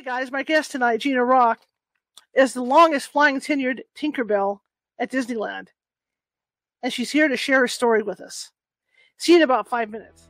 [0.00, 1.60] Hey guys, my guest tonight, Gina Rock,
[2.34, 4.60] is the longest flying tenured Tinkerbell
[4.98, 5.66] at Disneyland.
[6.82, 8.50] And she's here to share her story with us.
[9.18, 10.29] See you in about five minutes.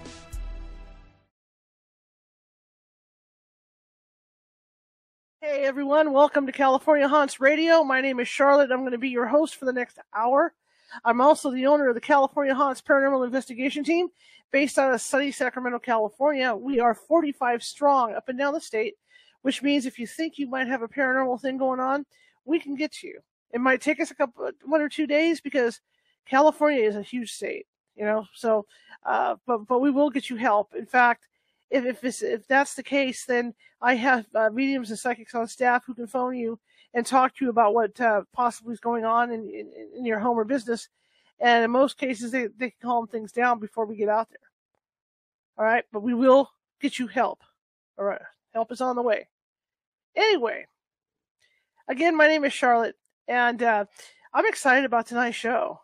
[5.61, 7.83] Hey everyone, welcome to California Haunts Radio.
[7.83, 8.71] My name is Charlotte.
[8.71, 10.55] I'm going to be your host for the next hour.
[11.05, 14.07] I'm also the owner of the California Haunts Paranormal Investigation Team,
[14.51, 16.55] based out of sunny Sacramento, California.
[16.55, 18.95] We are 45 strong up and down the state,
[19.43, 22.07] which means if you think you might have a paranormal thing going on,
[22.43, 23.19] we can get to you.
[23.53, 25.79] It might take us a couple, one or two days because
[26.25, 28.25] California is a huge state, you know.
[28.33, 28.65] So,
[29.05, 30.73] uh, but but we will get you help.
[30.73, 31.27] In fact,
[31.71, 35.83] if if, if that's the case, then I have uh, mediums and psychics on staff
[35.85, 36.59] who can phone you
[36.93, 40.19] and talk to you about what uh, possibly is going on in, in, in your
[40.19, 40.89] home or business.
[41.39, 44.37] And in most cases, they, they can calm things down before we get out there.
[45.57, 47.39] All right, but we will get you help.
[47.97, 48.21] All right,
[48.53, 49.27] help is on the way.
[50.15, 50.65] Anyway,
[51.87, 52.95] again, my name is Charlotte,
[53.27, 53.85] and uh,
[54.33, 55.79] I'm excited about tonight's show.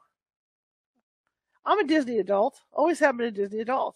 [1.66, 3.95] I'm a Disney adult, always have been a Disney adult.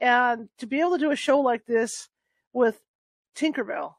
[0.00, 2.08] And to be able to do a show like this
[2.52, 2.80] with
[3.34, 3.94] Tinkerbell,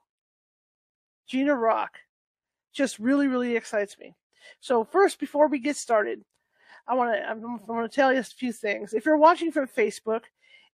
[1.27, 1.97] Gina Rock,
[2.73, 4.15] just really, really excites me.
[4.61, 6.23] So first, before we get started,
[6.87, 8.93] I want to I want to tell you a few things.
[8.93, 10.21] If you're watching from Facebook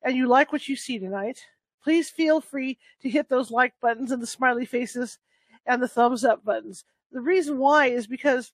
[0.01, 1.39] and you like what you see tonight,
[1.83, 5.17] please feel free to hit those like buttons and the smiley faces
[5.65, 6.85] and the thumbs up buttons.
[7.11, 8.51] The reason why is because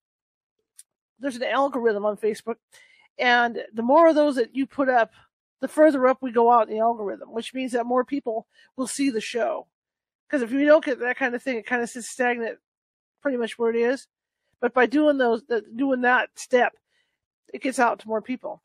[1.19, 2.55] there's an algorithm on Facebook,
[3.19, 5.11] and the more of those that you put up,
[5.61, 8.87] the further up we go out in the algorithm, which means that more people will
[8.87, 9.67] see the show.
[10.27, 12.57] Because if you don't get that kind of thing, it kind of sits stagnant
[13.21, 14.07] pretty much where it is.
[14.59, 15.43] But by doing those,
[15.75, 16.73] doing that step,
[17.53, 18.61] it gets out to more people.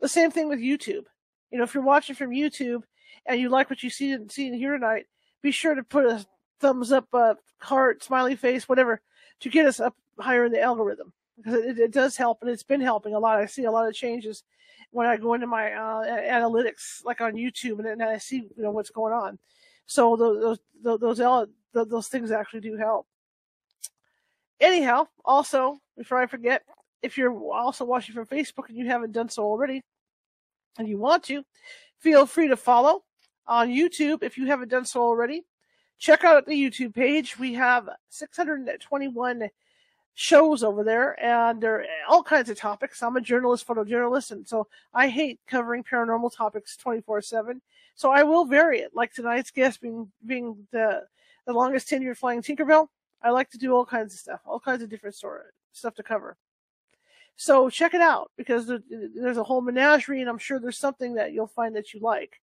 [0.00, 1.04] The same thing with YouTube.
[1.50, 2.82] You know, if you're watching from YouTube
[3.26, 5.06] and you like what you see and see and hear tonight,
[5.42, 6.24] be sure to put a
[6.60, 9.00] thumbs up, a heart, smiley face, whatever,
[9.40, 12.62] to get us up higher in the algorithm because it, it does help and it's
[12.62, 13.38] been helping a lot.
[13.38, 14.44] I see a lot of changes
[14.92, 18.62] when I go into my uh, analytics, like on YouTube, and, and I see you
[18.62, 19.38] know what's going on.
[19.86, 23.06] So those those those, those things actually do help
[24.62, 26.62] anyhow, also, before I forget,
[27.02, 29.82] if you're also watching from Facebook and you haven't done so already,
[30.78, 31.44] and you want to,
[31.98, 33.02] feel free to follow
[33.46, 35.44] on YouTube if you haven't done so already.
[35.98, 37.38] Check out the YouTube page.
[37.38, 39.48] We have 621
[40.14, 43.02] shows over there, and there are all kinds of topics.
[43.02, 47.60] I'm a journalist, photojournalist, and so I hate covering paranormal topics 24/7.
[47.94, 51.06] So I will vary it, like tonight's guest being being the
[51.46, 52.88] the longest tenured flying Tinkerbell.
[53.22, 56.02] I like to do all kinds of stuff, all kinds of different sort stuff to
[56.02, 56.36] cover.
[57.36, 61.32] So check it out because there's a whole menagerie, and I'm sure there's something that
[61.32, 62.40] you'll find that you like.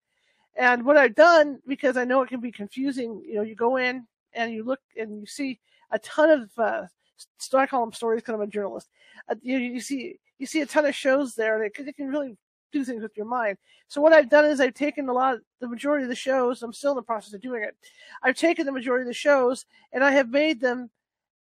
[0.57, 3.77] And what I've done, because I know it can be confusing, you know, you go
[3.77, 5.61] in and you look and you see
[5.91, 6.87] a ton of, uh,
[7.55, 8.89] I call them stories because I'm a journalist.
[9.29, 12.37] Uh, you, you see, you see a ton of shows there that it can really
[12.73, 13.59] do things with your mind.
[13.89, 16.63] So what I've done is I've taken a lot, the majority of the shows.
[16.63, 17.77] I'm still in the process of doing it.
[18.23, 20.91] I've taken the majority of the shows and I have made them,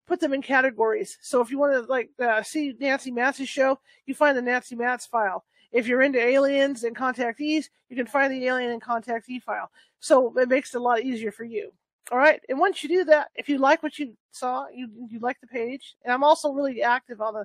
[0.07, 1.19] put them in categories.
[1.21, 4.77] So if you want to like uh, see Nancy Matz's show, you find the Nancy
[4.77, 5.45] Matz file.
[5.71, 9.71] If you're into aliens and contactees, you can find the alien and contactee file.
[10.01, 11.73] So it makes it a lot easier for you.
[12.11, 12.41] All right.
[12.49, 15.47] And once you do that, if you like what you saw, you you like the
[15.47, 17.45] page, and I'm also really active on the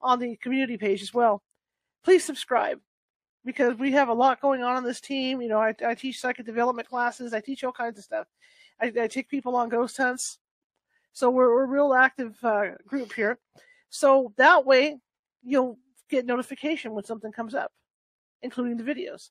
[0.00, 1.42] on the community page as well.
[2.04, 2.80] Please subscribe
[3.44, 5.42] because we have a lot going on on this team.
[5.42, 7.34] You know, I, I teach psychic development classes.
[7.34, 8.26] I teach all kinds of stuff.
[8.80, 10.38] I, I take people on ghost hunts.
[11.12, 13.38] So we're, we're a real active uh, group here.
[13.90, 14.98] So that way
[15.42, 17.72] you'll get notification when something comes up,
[18.42, 19.30] including the videos.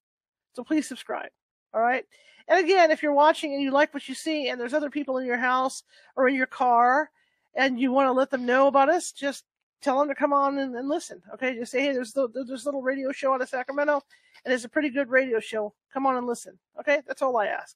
[0.54, 1.30] So please subscribe.
[1.74, 2.06] All right.
[2.48, 5.18] And again, if you're watching and you like what you see and there's other people
[5.18, 5.84] in your house
[6.16, 7.12] or in your car
[7.56, 9.44] and you want to let them know about us, just
[9.82, 11.22] tell them to come on and, and listen.
[11.34, 14.02] Okay, just say, hey, there's the, there's this little radio show out of Sacramento,
[14.46, 15.74] and it's a pretty good radio show.
[15.94, 16.58] Come on and listen.
[16.80, 17.76] Okay, that's all I ask.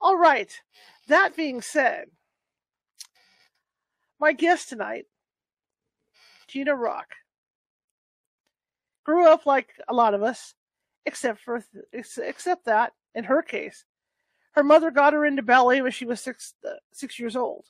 [0.00, 0.52] All right.
[1.08, 2.06] That being said,
[4.18, 5.06] my guest tonight,
[6.48, 7.06] Gina Rock,
[9.04, 10.54] grew up like a lot of us,
[11.06, 13.84] except for except that in her case,
[14.52, 17.66] her mother got her into ballet when she was six uh, six years old.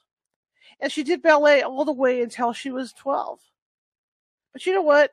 [0.80, 3.38] And she did ballet all the way until she was 12.
[4.52, 5.12] But you know what?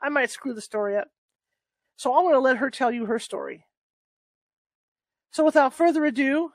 [0.00, 1.08] I might screw the story up.
[1.96, 3.66] So I'm going to let her tell you her story.
[5.32, 6.52] So without further ado,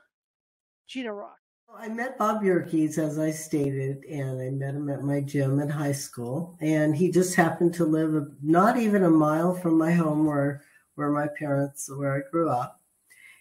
[0.88, 1.38] Gina Rock.
[1.76, 5.70] I met Bob Yerkes, as I stated, and I met him at my gym in
[5.70, 6.58] high school.
[6.62, 10.62] And he just happened to live not even a mile from my home where,
[10.98, 12.82] where my parents, where I grew up.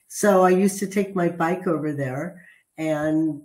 [0.08, 2.46] So I used to take my bike over there
[2.78, 3.42] and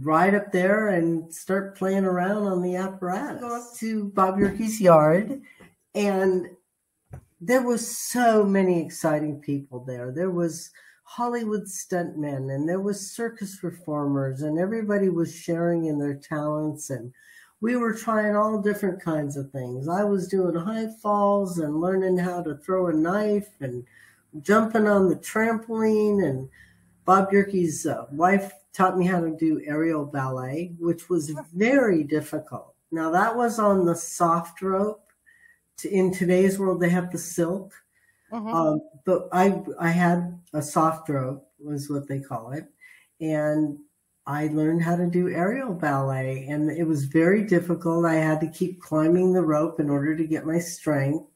[0.00, 3.42] ride up there and start playing around on the apparatus.
[3.42, 5.42] Go up to Bob Yerkes' yard,
[5.94, 6.48] and
[7.40, 10.10] there was so many exciting people there.
[10.12, 10.70] There was
[11.04, 17.12] Hollywood stuntmen, and there was circus performers, and everybody was sharing in their talents and
[17.62, 19.86] we were trying all different kinds of things.
[19.86, 23.84] I was doing high falls and learning how to throw a knife and
[24.42, 26.28] jumping on the trampoline.
[26.28, 26.48] And
[27.04, 32.74] Bob Yerkes' uh, wife taught me how to do aerial ballet, which was very difficult.
[32.90, 35.12] Now, that was on the soft rope.
[35.88, 37.72] In today's world, they have the silk.
[38.32, 38.72] Uh-huh.
[38.72, 42.66] Um, but I, I had a soft rope, was what they call it.
[43.20, 43.78] And
[44.26, 48.06] I learned how to do aerial ballet and it was very difficult.
[48.06, 51.26] I had to keep climbing the rope in order to get my strength.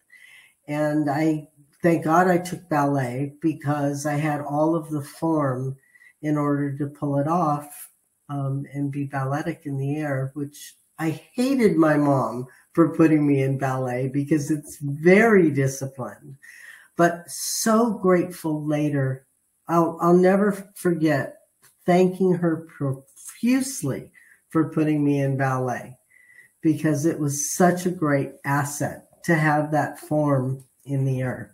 [0.68, 1.48] And I,
[1.82, 5.76] thank God I took ballet because I had all of the form
[6.22, 7.90] in order to pull it off
[8.28, 13.42] um, and be balletic in the air, which I hated my mom for putting me
[13.42, 16.36] in ballet because it's very disciplined,
[16.96, 19.26] but so grateful later.
[19.68, 21.35] I'll, I'll never forget
[21.86, 24.12] thanking her profusely
[24.48, 25.96] for putting me in ballet
[26.60, 31.52] because it was such a great asset to have that form in the earth.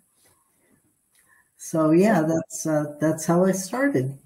[1.58, 4.18] So yeah, that's uh, that's how I started.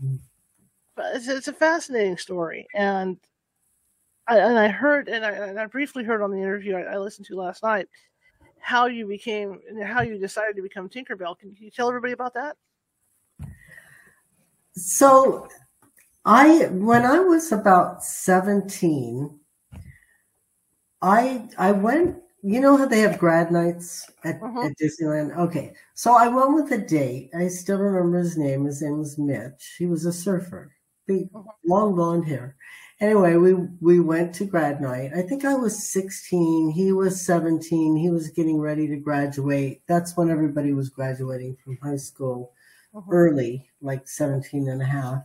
[0.96, 3.18] It's, it's a fascinating story, and
[4.26, 6.98] I, and I heard and I, and I briefly heard on the interview I, I
[6.98, 7.88] listened to last night
[8.58, 11.38] how you became and how you decided to become Tinkerbell.
[11.38, 12.56] Can you tell everybody about that?
[14.72, 15.48] So
[16.26, 19.38] I when I was about 17,
[21.00, 24.62] I I went, you know how they have grad nights at, uh-huh.
[24.66, 25.36] at Disneyland?
[25.38, 25.72] Okay.
[25.94, 27.30] So I went with a date.
[27.38, 28.64] I still remember his name.
[28.64, 29.76] His name was Mitch.
[29.78, 30.72] He was a surfer.
[31.06, 31.52] Big uh-huh.
[31.64, 32.56] long blonde hair.
[33.00, 35.12] Anyway, we we went to grad night.
[35.14, 37.94] I think I was 16, he was 17.
[37.94, 39.82] He was getting ready to graduate.
[39.86, 42.52] That's when everybody was graduating from high school
[42.96, 43.06] uh-huh.
[43.12, 45.22] early, like 17 and a half.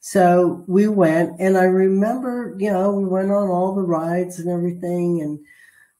[0.00, 4.48] So we went, and I remember, you know, we went on all the rides and
[4.48, 5.38] everything, and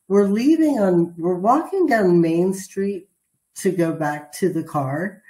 [0.08, 3.08] we're leaving on, we're walking down Main Street
[3.56, 5.22] to go back to the car.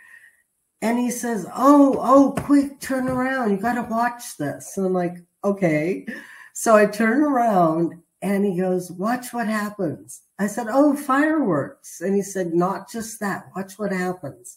[0.83, 3.51] And he says, Oh, oh, quick, turn around.
[3.51, 4.77] You got to watch this.
[4.77, 6.07] And I'm like, Okay.
[6.53, 10.23] So I turn around and he goes, Watch what happens.
[10.39, 12.01] I said, Oh, fireworks.
[12.01, 13.51] And he said, Not just that.
[13.55, 14.57] Watch what happens.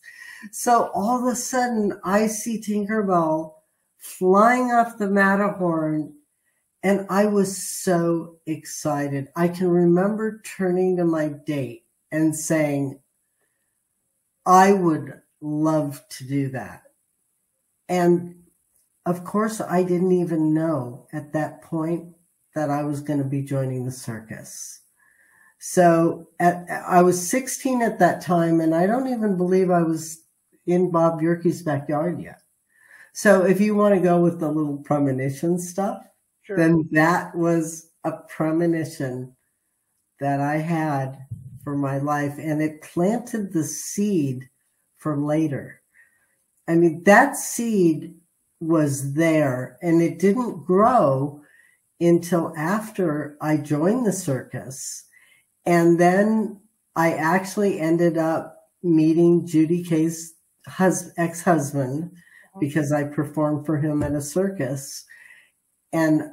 [0.51, 3.53] So all of a sudden, I see Tinkerbell
[4.03, 6.13] flying off the Matterhorn.
[6.83, 9.29] And I was so excited.
[9.35, 12.99] I can remember turning to my date and saying,
[14.45, 16.83] I would love to do that.
[17.87, 18.43] And
[19.05, 22.13] of course, I didn't even know at that point
[22.55, 24.81] that I was going to be joining the circus.
[25.59, 30.21] So at, I was 16 at that time, and I don't even believe I was
[30.65, 32.42] in Bob Yerkes' backyard yet.
[33.13, 36.03] So if you want to go with the little premonition stuff,
[36.41, 36.57] sure.
[36.57, 39.35] then that was a premonition
[40.19, 41.19] that I had
[41.63, 44.49] for my life and it planted the seed
[44.97, 45.81] for later.
[46.67, 48.15] I mean, that seed
[48.59, 51.41] was there and it didn't grow
[51.99, 55.05] until after I joined the circus.
[55.65, 56.59] And then
[56.95, 60.33] I actually ended up meeting Judy Kaye's
[60.67, 62.11] hus- ex-husband
[62.59, 65.05] because I performed for him at a circus.
[65.91, 66.31] And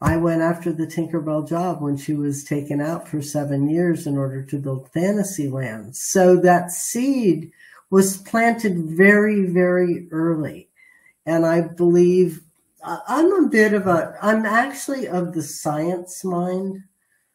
[0.00, 4.18] I went after the Tinkerbell job when she was taken out for seven years in
[4.18, 5.96] order to build Fantasyland.
[5.96, 7.50] So that seed
[7.90, 10.68] was planted very, very early.
[11.24, 12.42] And I believe
[12.84, 16.84] I'm a bit of a, I'm actually of the science mind.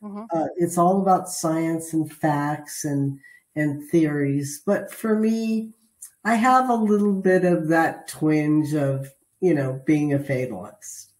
[0.02, 0.24] Mm-hmm.
[0.34, 3.20] Uh, it's all about science and facts and,
[3.56, 4.62] and theories.
[4.66, 5.72] But for me,
[6.24, 11.14] I have a little bit of that twinge of, you know, being a fatalist.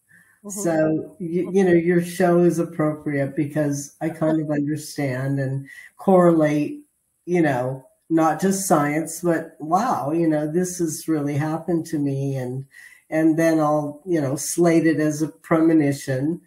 [0.44, 0.60] Mm-hmm.
[0.60, 5.68] So, you, you know, your show is appropriate because I kind of understand and
[5.98, 6.82] correlate,
[7.26, 12.36] you know, not just science, but wow, you know, this has really happened to me.
[12.36, 12.66] And,
[13.10, 16.42] and then I'll, you know, slate it as a premonition.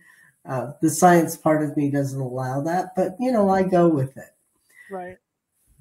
[0.46, 4.16] Uh, the science part of me doesn't allow that, but, you know, I go with
[4.16, 4.34] it.
[4.90, 5.16] Right.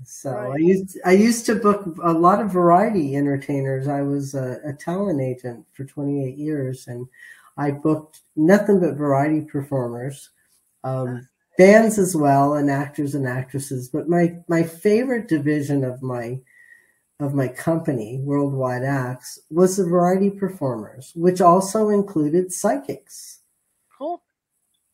[0.05, 0.51] So right.
[0.51, 3.87] I used I used to book a lot of variety entertainers.
[3.87, 7.07] I was a, a, talent agent for 28 years, and
[7.57, 10.29] I booked nothing but variety performers,
[10.83, 13.89] um, bands as well, and actors and actresses.
[13.89, 16.39] But my my favorite division of my
[17.19, 23.39] of my company, Worldwide Acts, was the variety performers, which also included psychics.
[23.97, 24.21] Cool.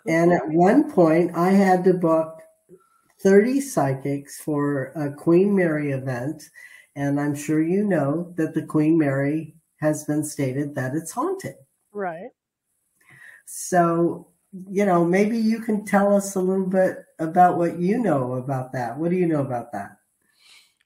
[0.04, 0.13] cool.
[0.13, 2.38] And at one point, I had to book
[3.21, 6.49] 30 psychics for a Queen Mary event.
[6.95, 11.55] And I'm sure you know that the Queen Mary has been stated that it's haunted.
[11.91, 12.29] Right.
[13.45, 14.27] So,
[14.69, 18.71] you know, maybe you can tell us a little bit about what you know about
[18.73, 18.97] that.
[18.97, 19.97] What do you know about that?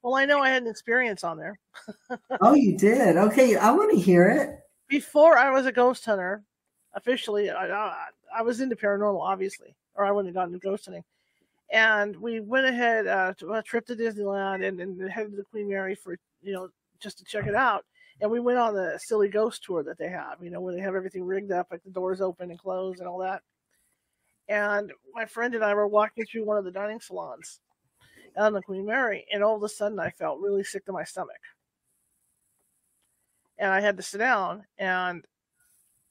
[0.02, 1.58] Well, I know I had an experience on there.
[2.42, 3.16] oh, you did?
[3.16, 4.60] Okay, I want to hear it.
[4.90, 6.44] Before I was a ghost hunter,
[6.94, 11.04] officially, I, I was into paranormal, obviously, or I wouldn't have gotten into ghost hunting.
[11.74, 15.44] And we went ahead uh, to a trip to Disneyland and, and headed to the
[15.44, 17.84] Queen Mary for, you know, just to check it out.
[18.22, 20.82] And we went on the silly ghost tour that they have, you know, where they
[20.82, 23.42] have everything rigged up, like the doors open and closed and all that.
[24.48, 27.60] And my friend and I were walking through one of the dining salons
[28.38, 31.04] on the Queen Mary, and all of a sudden I felt really sick to my
[31.04, 31.42] stomach.
[33.58, 35.26] And I had to sit down, and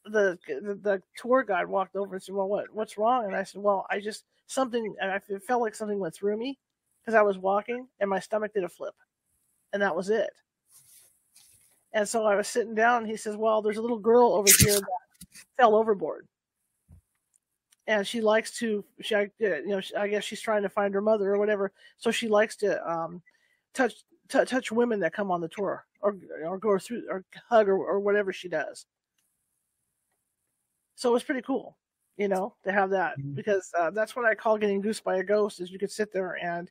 [0.06, 3.42] the, the, the tour guide walked over and said, "Well, what what's wrong?" And I
[3.42, 4.94] said, "Well, I just something.
[5.02, 6.58] I felt like something went through me
[7.00, 8.94] because I was walking, and my stomach did a flip,
[9.72, 10.30] and that was it."
[11.92, 14.48] And so I was sitting down, and he says, "Well, there's a little girl over
[14.58, 14.88] here that
[15.56, 16.26] fell overboard."
[17.86, 21.34] and she likes to she you know I guess she's trying to find her mother
[21.34, 23.22] or whatever so she likes to um,
[23.74, 27.68] touch t- touch women that come on the tour or or go through or hug
[27.68, 28.86] or, or whatever she does
[30.94, 31.76] so it was pretty cool
[32.16, 33.34] you know to have that mm-hmm.
[33.34, 36.12] because uh, that's what I call getting goosed by a ghost is you could sit
[36.12, 36.70] there and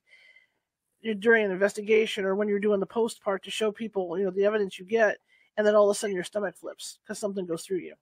[1.02, 4.26] you're during an investigation or when you're doing the post part to show people you
[4.26, 5.18] know the evidence you get
[5.58, 7.96] and then all of a sudden your stomach flips because something goes through you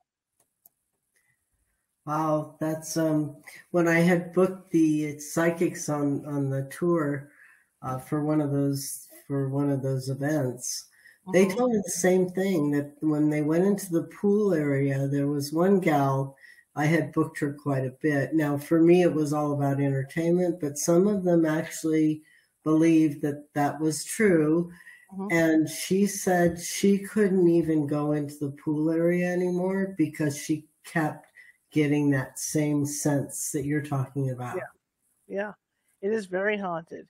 [2.09, 3.35] Wow, that's um
[3.69, 7.29] when I had booked the psychics on on the tour
[7.83, 10.87] uh, for one of those for one of those events.
[11.27, 11.31] Mm-hmm.
[11.33, 15.27] They told me the same thing that when they went into the pool area, there
[15.27, 16.35] was one gal.
[16.75, 18.33] I had booked her quite a bit.
[18.33, 22.21] Now, for me, it was all about entertainment, but some of them actually
[22.63, 24.71] believed that that was true.
[25.13, 25.27] Mm-hmm.
[25.31, 31.27] And she said she couldn't even go into the pool area anymore because she kept
[31.71, 34.57] getting that same sense that you're talking about.
[34.57, 34.63] Yeah.
[35.27, 35.53] Yeah.
[36.01, 37.07] It is very haunted.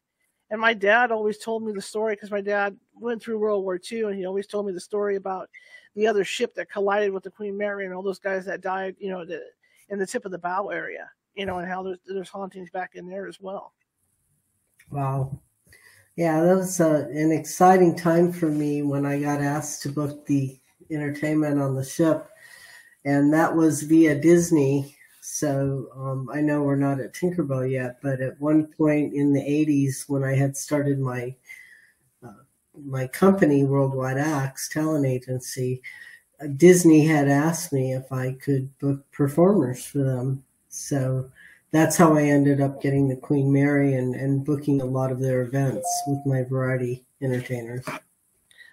[0.49, 3.79] And my dad always told me the story because my dad went through World War
[3.91, 5.49] II and he always told me the story about
[5.95, 8.95] the other ship that collided with the Queen Mary and all those guys that died,
[8.99, 9.41] you know, the,
[9.89, 12.91] in the tip of the bow area, you know, and how there's, there's hauntings back
[12.95, 13.73] in there as well.
[14.91, 15.39] Wow.
[16.15, 20.25] Yeah, that was uh, an exciting time for me when I got asked to book
[20.25, 20.59] the
[20.91, 22.29] entertainment on the ship
[23.05, 24.95] and that was via Disney.
[25.21, 29.41] So um, I know we're not at Tinkerbell yet, but at one point in the
[29.41, 31.35] '80s, when I had started my
[32.85, 35.81] my company, Worldwide Acts Talent Agency,
[36.41, 40.43] uh, Disney had asked me if I could book performers for them.
[40.69, 41.29] So
[41.71, 45.19] that's how I ended up getting the Queen Mary and, and booking a lot of
[45.19, 47.85] their events with my variety entertainers.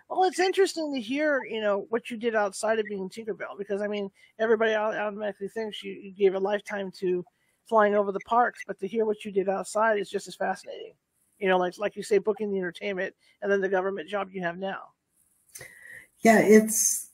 [0.08, 3.82] Well, it's interesting to hear, you know, what you did outside of being Tinkerbell, because
[3.82, 7.24] I mean, everybody automatically thinks you, you gave a lifetime to
[7.68, 10.92] flying over the parks, but to hear what you did outside is just as fascinating.
[11.38, 14.42] You know, like like you say, booking the entertainment and then the government job you
[14.42, 14.88] have now.
[16.20, 17.10] Yeah, it's.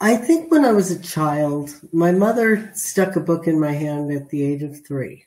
[0.00, 4.10] I think when I was a child, my mother stuck a book in my hand
[4.10, 5.24] at the age of 3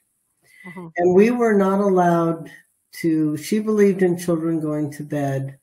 [0.67, 0.87] mm-hmm.
[0.97, 2.51] and we were not allowed
[2.99, 3.37] to.
[3.37, 5.57] She believed in children going to bed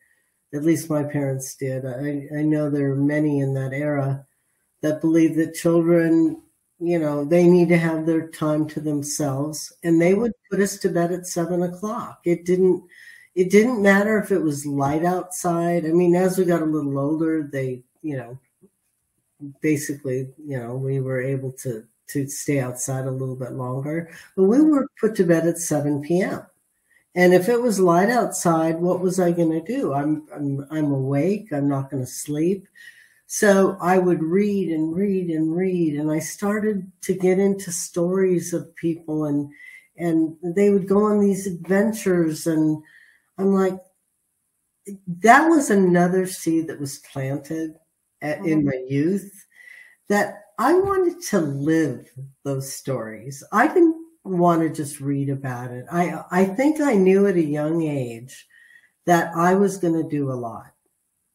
[0.52, 1.86] at least my parents did.
[1.86, 4.26] I, I know there are many in that era
[4.82, 6.42] that believe that children,
[6.80, 10.78] you know, they need to have their time to themselves and they would put us
[10.78, 12.20] to bed at seven o'clock.
[12.24, 12.82] It didn't,
[13.34, 15.84] it didn't matter if it was light outside.
[15.84, 18.38] I mean, as we got a little older, they, you know,
[19.60, 24.44] basically, you know, we were able to, to stay outside a little bit longer, but
[24.44, 26.42] we were put to bed at 7 p.m.
[27.14, 29.92] And if it was light outside, what was I going to do?
[29.92, 31.52] I'm, I'm, I'm awake.
[31.52, 32.66] I'm not going to sleep.
[33.32, 35.94] So I would read and read and read.
[35.94, 39.52] And I started to get into stories of people and,
[39.96, 42.48] and they would go on these adventures.
[42.48, 42.82] And
[43.38, 43.78] I'm like,
[45.22, 47.76] that was another seed that was planted
[48.20, 48.66] at, in mm-hmm.
[48.66, 49.46] my youth
[50.08, 52.10] that I wanted to live
[52.42, 53.44] those stories.
[53.52, 55.84] I didn't want to just read about it.
[55.92, 58.48] I I think I knew at a young age
[59.06, 60.72] that I was going to do a lot.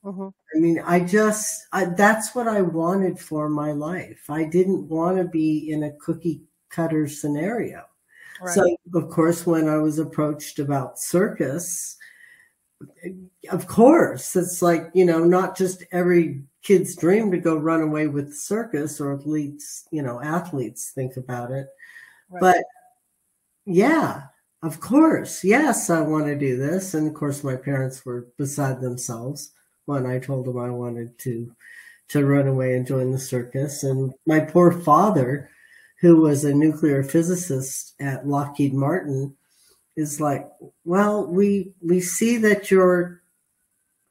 [0.06, 0.28] Mm-hmm.
[0.28, 4.30] I mean, I just I, that's what I wanted for my life.
[4.30, 7.84] I didn't want to be in a cookie cutter scenario.
[8.40, 8.54] Right.
[8.54, 11.98] So, of course, when I was approached about circus,
[13.50, 18.08] of course, it's like, you know, not just every kid's dream to go run away
[18.08, 21.68] with the circus or athletes, you know, athletes think about it.
[22.30, 22.42] Right.
[22.42, 22.64] But
[23.66, 24.24] yeah,
[24.62, 25.44] of course.
[25.44, 26.94] Yes, I want to do this.
[26.94, 29.55] And of course, my parents were beside themselves
[29.86, 31.56] when I told him I wanted to
[32.08, 33.84] to run away and join the circus.
[33.84, 35.50] And my poor father,
[36.02, 39.36] who was a nuclear physicist at Lockheed Martin,
[39.96, 40.48] is like,
[40.84, 43.22] well, we we see that you're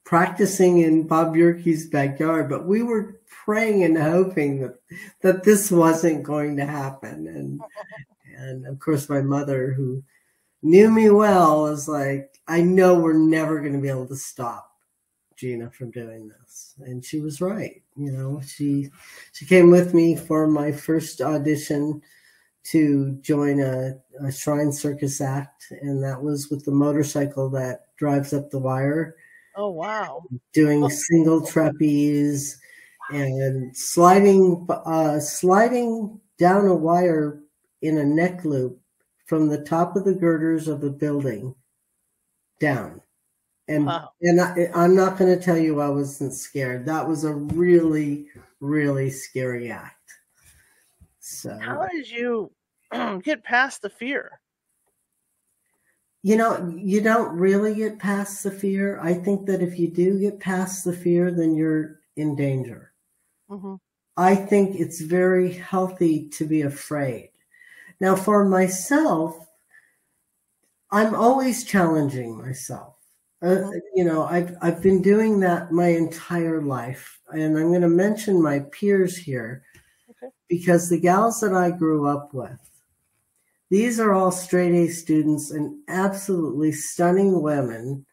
[0.04, 4.78] practicing in Bob Yerkes' backyard, but we were praying and hoping that
[5.22, 7.26] that this wasn't going to happen.
[7.28, 7.60] And
[8.36, 10.02] and of course, my mother, who
[10.62, 14.73] knew me well, was like, I know we're never going to be able to stop
[15.36, 17.82] Gina from doing this, and she was right.
[17.96, 18.90] You know, she
[19.32, 22.02] she came with me for my first audition
[22.64, 28.32] to join a, a Shrine Circus act, and that was with the motorcycle that drives
[28.32, 29.16] up the wire.
[29.56, 30.22] Oh wow!
[30.52, 32.58] Doing single trapeze
[33.10, 37.40] and sliding uh, sliding down a wire
[37.82, 38.80] in a neck loop
[39.26, 41.54] from the top of the girders of a building
[42.60, 43.00] down.
[43.68, 44.10] And wow.
[44.20, 46.84] and I, I'm not going to tell you I wasn't scared.
[46.86, 48.26] That was a really
[48.60, 50.12] really scary act.
[51.20, 52.50] So how did you
[53.22, 54.40] get past the fear?
[56.22, 58.98] You know, you don't really get past the fear.
[59.00, 62.92] I think that if you do get past the fear, then you're in danger.
[63.50, 63.74] Mm-hmm.
[64.16, 67.30] I think it's very healthy to be afraid.
[68.00, 69.46] Now, for myself,
[70.90, 72.93] I'm always challenging myself.
[73.42, 73.78] Uh, mm-hmm.
[73.94, 78.42] you know, I've I've been doing that my entire life, and I'm going to mention
[78.42, 79.64] my peers here
[80.10, 80.32] okay.
[80.48, 82.58] because the gals that I grew up with,
[83.70, 88.06] these are all straight A students and absolutely stunning women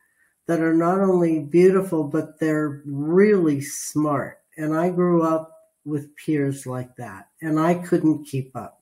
[0.47, 4.39] that are not only beautiful but they're really smart.
[4.57, 5.55] And I grew up
[5.85, 8.81] with peers like that, and I couldn't keep up.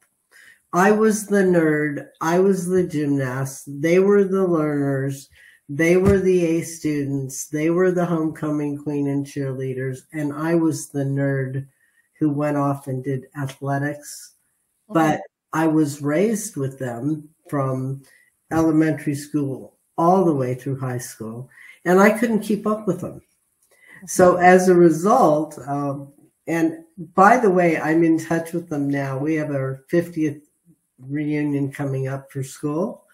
[0.74, 2.08] I was the nerd.
[2.22, 3.64] I was the gymnast.
[3.68, 5.30] They were the learners.
[5.70, 7.46] They were the A students.
[7.46, 10.00] They were the homecoming queen and cheerleaders.
[10.12, 11.68] And I was the nerd
[12.18, 14.34] who went off and did athletics.
[14.90, 15.00] Okay.
[15.00, 15.22] But
[15.54, 18.02] I was raised with them from
[18.52, 21.50] elementary school all the way through high school.
[21.86, 23.22] And I couldn't keep up with them.
[24.08, 26.12] So as a result, um,
[26.48, 29.18] and by the way, I'm in touch with them now.
[29.18, 30.42] We have our 50th
[30.98, 33.06] reunion coming up for school.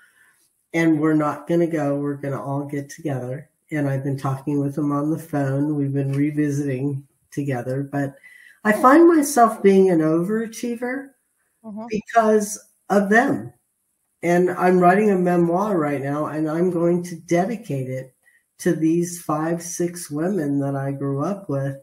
[0.75, 1.95] And we're not going to go.
[1.97, 3.49] We're going to all get together.
[3.71, 5.75] And I've been talking with them on the phone.
[5.75, 7.81] We've been revisiting together.
[7.81, 8.15] But
[8.63, 11.09] I find myself being an overachiever
[11.63, 11.85] mm-hmm.
[11.89, 13.53] because of them.
[14.21, 18.15] And I'm writing a memoir right now, and I'm going to dedicate it
[18.59, 21.77] to these five, six women that I grew up with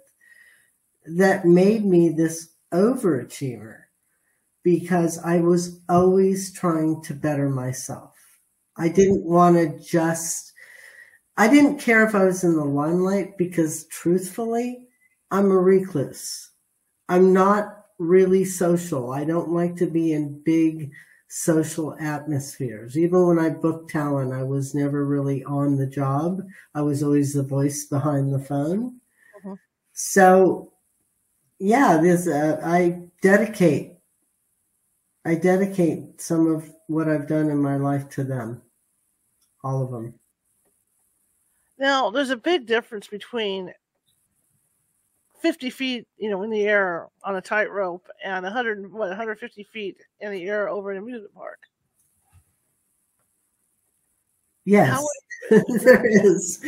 [1.07, 3.83] that made me this overachiever
[4.63, 8.12] because I was always trying to better myself.
[8.77, 10.53] I didn't want to just,
[11.37, 14.87] I didn't care if I was in the limelight because truthfully,
[15.31, 16.51] I'm a recluse.
[17.09, 19.13] I'm not really social.
[19.13, 20.93] I don't like to be in big
[21.29, 22.99] social atmospheres.
[22.99, 26.43] Even when I booked talent, I was never really on the job.
[26.75, 29.01] I was always the voice behind the phone.
[29.39, 29.55] Mm-hmm.
[29.95, 30.73] So,
[31.59, 33.95] yeah, this uh, I dedicate
[35.25, 38.63] I dedicate some of what I've done in my life to them,
[39.63, 40.15] all of them.
[41.79, 43.73] Now, there's a big difference between
[45.41, 49.97] 50 feet, you know, in the air on a tightrope and 100, what, 150 feet
[50.21, 51.59] in the air over in a amusement park.
[54.65, 55.05] Yes,
[55.51, 56.65] there is.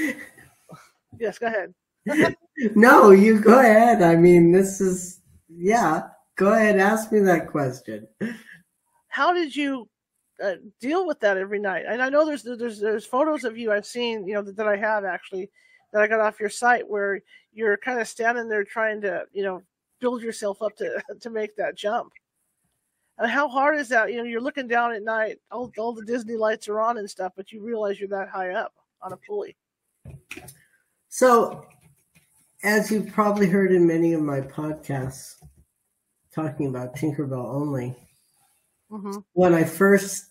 [1.21, 1.75] Yes, go ahead.
[2.75, 4.03] no, you go ahead.
[4.03, 6.09] I mean, this is, yeah.
[6.37, 8.09] Go ahead, ask me that question.
[9.09, 9.88] How did you
[10.42, 11.85] uh, deal with that every night?
[11.87, 14.66] And I know there's there's there's photos of you I've seen, you know, that, that
[14.66, 15.51] I have actually
[15.92, 17.20] that I got off your site where
[17.53, 19.62] you're kind of standing there trying to, you know,
[20.01, 22.12] build yourself up to to make that jump.
[23.18, 24.11] And how hard is that?
[24.11, 27.09] You know, you're looking down at night, all, all the Disney lights are on and
[27.09, 29.57] stuff, but you realize you're that high up on a pulley.
[31.09, 31.64] So,
[32.64, 35.37] as you've probably heard in many of my podcasts,
[36.35, 37.97] talking about Tinkerbell only.
[38.90, 39.18] Mm-hmm.
[39.33, 40.27] When I first,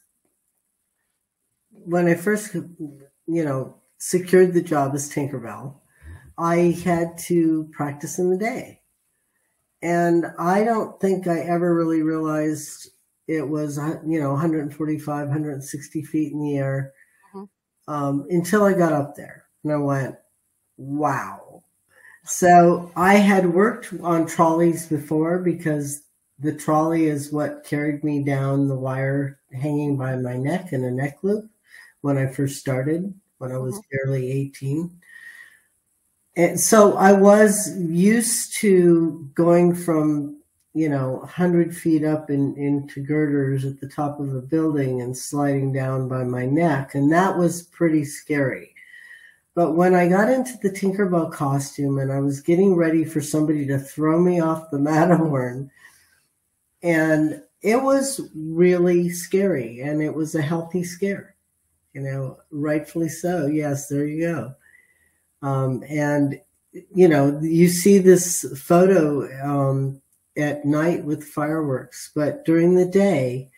[1.71, 2.99] when I first, you
[3.45, 5.75] know, secured the job as Tinkerbell,
[6.37, 8.81] I had to practice in the day.
[9.81, 12.89] And I don't think I ever really realized
[13.27, 16.93] it was, you know, 145, 160 feet in the air
[17.35, 17.93] mm-hmm.
[17.93, 19.45] um, until I got up there.
[19.63, 20.15] And I went,
[20.77, 21.42] wow.
[22.23, 26.03] So I had worked on trolleys before because
[26.39, 30.91] the trolley is what carried me down the wire hanging by my neck in a
[30.91, 31.49] neck loop
[32.01, 34.05] when I first started, when I was mm-hmm.
[34.05, 34.91] barely 18.
[36.35, 40.41] And so I was used to going from,
[40.73, 45.15] you know, 100 feet up in, into girders at the top of a building and
[45.15, 46.95] sliding down by my neck.
[46.95, 48.72] And that was pretty scary.
[49.55, 53.67] But when I got into the Tinkerbell costume and I was getting ready for somebody
[53.67, 55.69] to throw me off the Matterhorn,
[56.81, 61.35] and it was really scary and it was a healthy scare,
[61.93, 63.45] you know, rightfully so.
[63.45, 64.55] Yes, there you go.
[65.47, 66.41] Um, and,
[66.93, 70.01] you know, you see this photo um,
[70.35, 73.49] at night with fireworks, but during the day,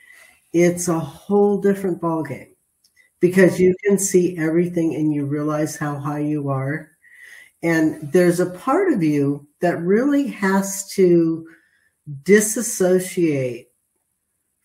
[0.51, 2.55] it's a whole different ballgame
[3.19, 6.91] because you can see everything and you realize how high you are.
[7.63, 11.47] And there's a part of you that really has to
[12.23, 13.69] disassociate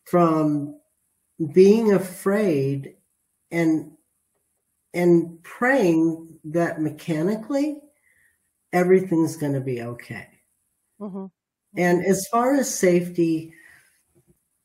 [0.04, 0.78] from
[1.52, 2.96] being afraid
[3.50, 3.92] and
[4.92, 7.80] and praying that mechanically
[8.72, 10.26] everything's going to be okay.
[11.00, 11.26] Mm-hmm.
[11.76, 13.54] And as far as safety,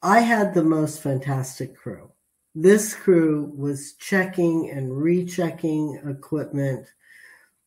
[0.02, 2.12] I had the most fantastic crew.
[2.56, 6.88] This crew was checking and rechecking equipment.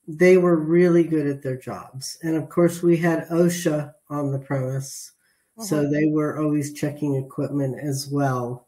[0.07, 2.17] They were really good at their jobs.
[2.23, 5.13] And of course, we had OSHA on the premise.
[5.59, 5.67] Mm-hmm.
[5.67, 8.67] So they were always checking equipment as well.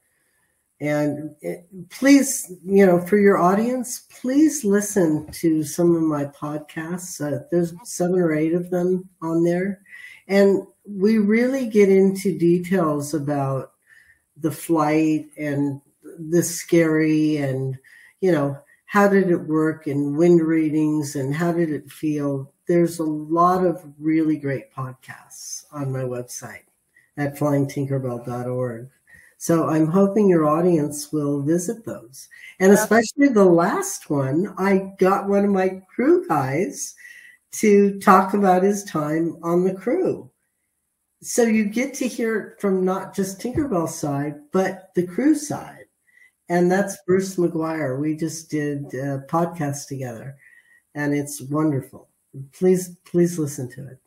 [0.83, 7.21] And it, please, you know, for your audience, please listen to some of my podcasts.
[7.21, 9.81] Uh, there's seven or eight of them on there.
[10.29, 13.73] And we really get into details about
[14.37, 15.81] the flight and
[16.29, 17.79] the scary and,
[18.21, 22.53] you know, how did it work and wind readings and how did it feel?
[22.67, 26.65] There's a lot of really great podcasts on my website
[27.17, 28.91] at flyingtinkerbell.org.
[29.39, 32.29] So I'm hoping your audience will visit those.
[32.59, 36.95] And especially the last one, I got one of my crew guys
[37.53, 40.31] to talk about his time on the crew.
[41.23, 45.80] So you get to hear from not just Tinkerbell's side, but the crew side.
[46.51, 47.99] And that's Bruce McGuire.
[47.99, 50.37] We just did a podcast together
[50.95, 52.09] and it's wonderful.
[52.53, 53.99] Please, please listen to it.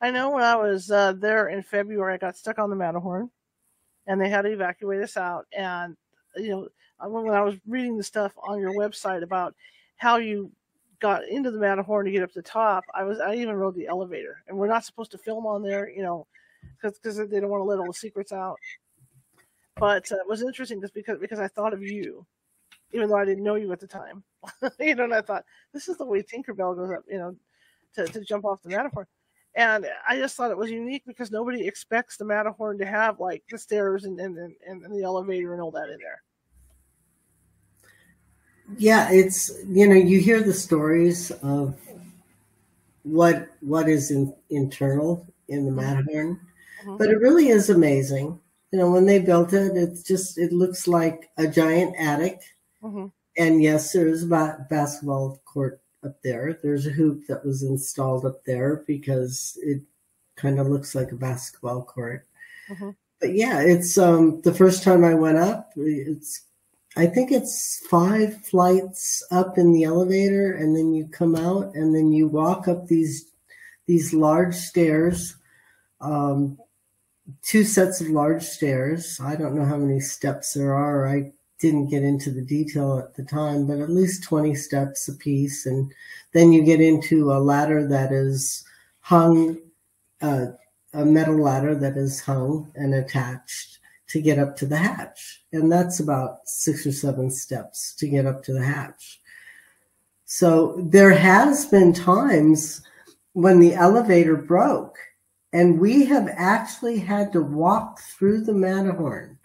[0.00, 3.30] I know when I was uh, there in February, I got stuck on the Matterhorn,
[4.06, 5.46] and they had to evacuate us out.
[5.56, 5.96] And
[6.36, 6.68] you know,
[7.08, 9.54] when I was reading the stuff on your website about
[9.96, 10.50] how you
[10.98, 13.86] got into the Matterhorn to get up the top, I was I even rode the
[13.86, 16.26] elevator, and we're not supposed to film on there, you know,
[16.82, 18.58] because they don't want to let all the secrets out.
[19.76, 22.26] But uh, it was interesting just because because I thought of you,
[22.92, 24.22] even though I didn't know you at the time.
[24.80, 27.36] you know, and I thought this is the way Tinkerbell goes up, you know,
[27.94, 29.06] to, to jump off the Matterhorn.
[29.54, 33.42] And I just thought it was unique because nobody expects the Matterhorn to have like
[33.50, 36.22] the stairs and, and, and, and the elevator and all that in there.
[38.78, 41.76] Yeah, it's you know you hear the stories of
[43.02, 45.80] what what is in, internal in the mm-hmm.
[45.80, 46.40] Matterhorn,
[46.80, 46.96] mm-hmm.
[46.96, 48.40] but it really is amazing.
[48.72, 52.40] You know, when they built it, it's just it looks like a giant attic,
[52.82, 53.06] mm-hmm.
[53.36, 56.58] and yes, there's a basketball court up there.
[56.62, 59.82] There's a hoop that was installed up there because it
[60.36, 62.26] kind of looks like a basketball court.
[62.70, 62.90] Mm-hmm.
[63.20, 65.72] But yeah, it's um, the first time I went up.
[65.76, 66.42] It's
[66.96, 71.94] I think it's five flights up in the elevator, and then you come out, and
[71.94, 73.30] then you walk up these
[73.86, 75.36] these large stairs.
[76.00, 76.58] Um,
[77.42, 79.18] two sets of large stairs.
[79.22, 81.08] I don't know how many steps there are.
[81.08, 85.14] I didn't get into the detail at the time, but at least 20 steps a
[85.14, 85.64] piece.
[85.64, 85.92] And
[86.32, 88.64] then you get into a ladder that is
[89.00, 89.58] hung,
[90.20, 90.46] uh,
[90.92, 95.42] a metal ladder that is hung and attached to get up to the hatch.
[95.52, 99.20] And that's about six or seven steps to get up to the hatch.
[100.24, 102.82] So there has been times
[103.34, 104.96] when the elevator broke
[105.52, 109.38] and we have actually had to walk through the Matterhorn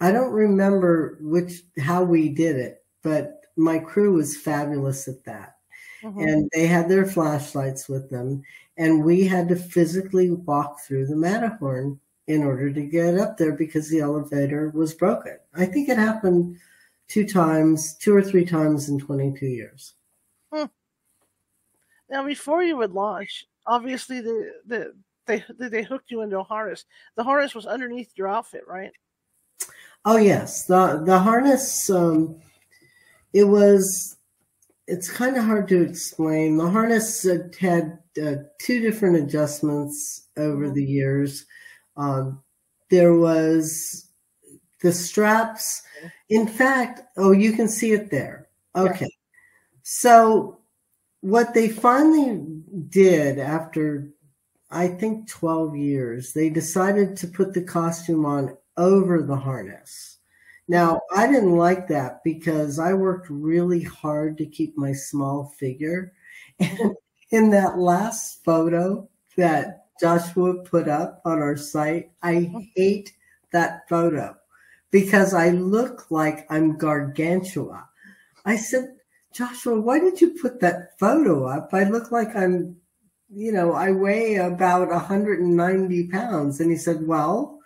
[0.00, 5.56] I don't remember which how we did it, but my crew was fabulous at that.
[6.02, 6.20] Mm-hmm.
[6.20, 8.42] And they had their flashlights with them,
[8.76, 13.52] and we had to physically walk through the Matterhorn in order to get up there
[13.52, 15.38] because the elevator was broken.
[15.54, 16.58] I think it happened
[17.08, 19.94] two times, two or three times in 22 years.
[20.52, 20.66] Hmm.
[22.10, 24.94] Now, before you would launch, obviously the, the
[25.26, 26.84] they they hooked you into a harness.
[27.16, 28.92] The harness was underneath your outfit, right?
[30.04, 31.88] Oh yes, the the harness.
[31.90, 32.40] Um,
[33.32, 34.16] it was
[34.86, 36.56] it's kind of hard to explain.
[36.56, 37.26] The harness
[37.58, 41.46] had uh, two different adjustments over the years.
[41.96, 42.42] Um,
[42.90, 44.10] there was
[44.82, 45.82] the straps.
[46.28, 48.48] In fact, oh, you can see it there.
[48.76, 49.06] Okay.
[49.06, 49.08] Yeah.
[49.82, 50.58] So,
[51.20, 52.42] what they finally
[52.90, 54.10] did after,
[54.74, 60.18] I think, 12 years, they decided to put the costume on over the harness.
[60.66, 66.12] Now, I didn't like that because I worked really hard to keep my small figure.
[66.58, 66.96] And
[67.30, 73.12] in that last photo that Joshua put up on our site, I hate
[73.52, 74.36] that photo
[74.90, 77.88] because I look like I'm gargantua.
[78.44, 78.96] I said,
[79.32, 81.70] Joshua, why did you put that photo up?
[81.72, 82.76] I look like I'm,
[83.28, 86.60] you know, I weigh about 190 pounds.
[86.60, 87.60] And he said, well,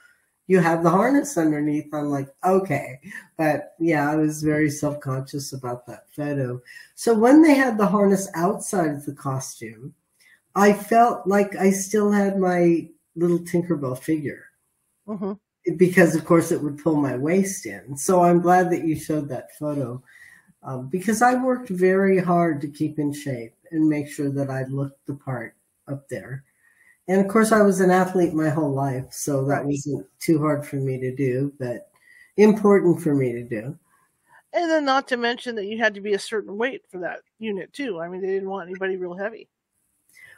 [0.46, 1.92] you have the harness underneath.
[1.92, 3.00] I'm like, okay.
[3.36, 6.60] But yeah, I was very self conscious about that photo.
[6.94, 9.94] So when they had the harness outside of the costume,
[10.54, 14.46] I felt like I still had my little Tinkerbell figure.
[15.06, 15.32] Mm-hmm.
[15.76, 17.96] Because, of course, it would pull my waist in.
[17.96, 20.02] So I'm glad that you showed that photo
[20.62, 24.64] um, because I worked very hard to keep in shape and make sure that I
[24.64, 25.54] looked the part
[25.86, 26.44] up there.
[27.08, 29.66] And of course, I was an athlete my whole life, so that right.
[29.66, 31.90] wasn't too hard for me to do, but
[32.36, 33.78] important for me to do.
[34.52, 37.20] And then, not to mention that you had to be a certain weight for that
[37.38, 38.00] unit too.
[38.00, 39.48] I mean, they didn't want anybody real heavy.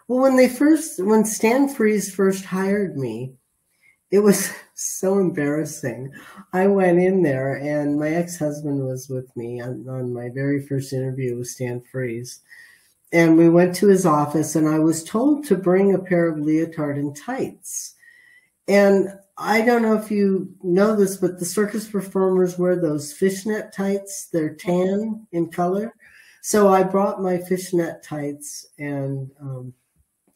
[0.08, 3.34] Well, when they first, when Stan Freese first hired me,
[4.10, 6.12] it was so embarrassing.
[6.52, 10.92] I went in there, and my ex-husband was with me on, on my very first
[10.92, 12.40] interview with Stan Freese
[13.12, 16.38] and we went to his office and I was told to bring a pair of
[16.38, 17.94] leotard and tights.
[18.68, 23.72] And I don't know if you know this, but the circus performers wear those fishnet
[23.72, 24.26] tights.
[24.26, 25.94] They're tan in color.
[26.42, 29.74] So I brought my fishnet tights and um,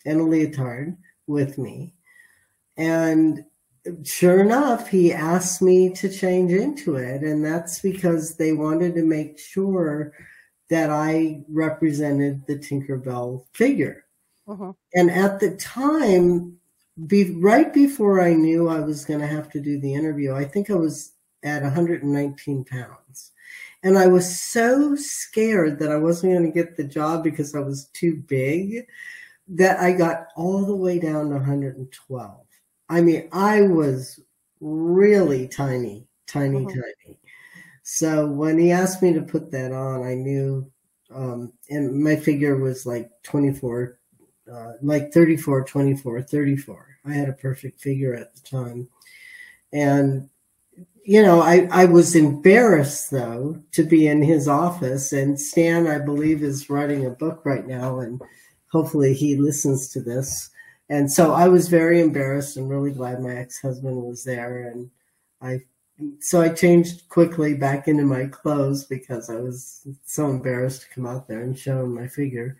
[0.04, 1.94] and a leotard with me.
[2.76, 3.44] And
[4.02, 7.22] sure enough, he asked me to change into it.
[7.22, 10.12] And that's because they wanted to make sure
[10.70, 14.04] that I represented the Tinkerbell figure.
[14.46, 14.72] Uh-huh.
[14.94, 16.58] And at the time,
[17.06, 20.44] be, right before I knew I was going to have to do the interview, I
[20.44, 23.32] think I was at 119 pounds.
[23.82, 27.60] And I was so scared that I wasn't going to get the job because I
[27.60, 28.86] was too big
[29.48, 32.46] that I got all the way down to 112.
[32.88, 34.20] I mean, I was
[34.60, 36.74] really tiny, tiny, uh-huh.
[37.04, 37.18] tiny.
[37.84, 40.72] So when he asked me to put that on, I knew,
[41.14, 43.98] um, and my figure was like 24,
[44.50, 46.98] uh, like 34, 24, 34.
[47.04, 48.88] I had a perfect figure at the time.
[49.70, 50.30] And,
[51.04, 55.12] you know, I, I was embarrassed though to be in his office.
[55.12, 58.18] And Stan, I believe, is writing a book right now, and
[58.72, 60.48] hopefully he listens to this.
[60.88, 64.68] And so I was very embarrassed and really glad my ex husband was there.
[64.68, 64.90] And
[65.42, 65.60] I
[66.18, 71.06] so I changed quickly back into my clothes because I was so embarrassed to come
[71.06, 72.56] out there and show my figure.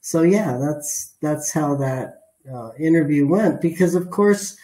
[0.00, 3.60] So yeah, that's that's how that uh, interview went.
[3.60, 4.56] Because of course,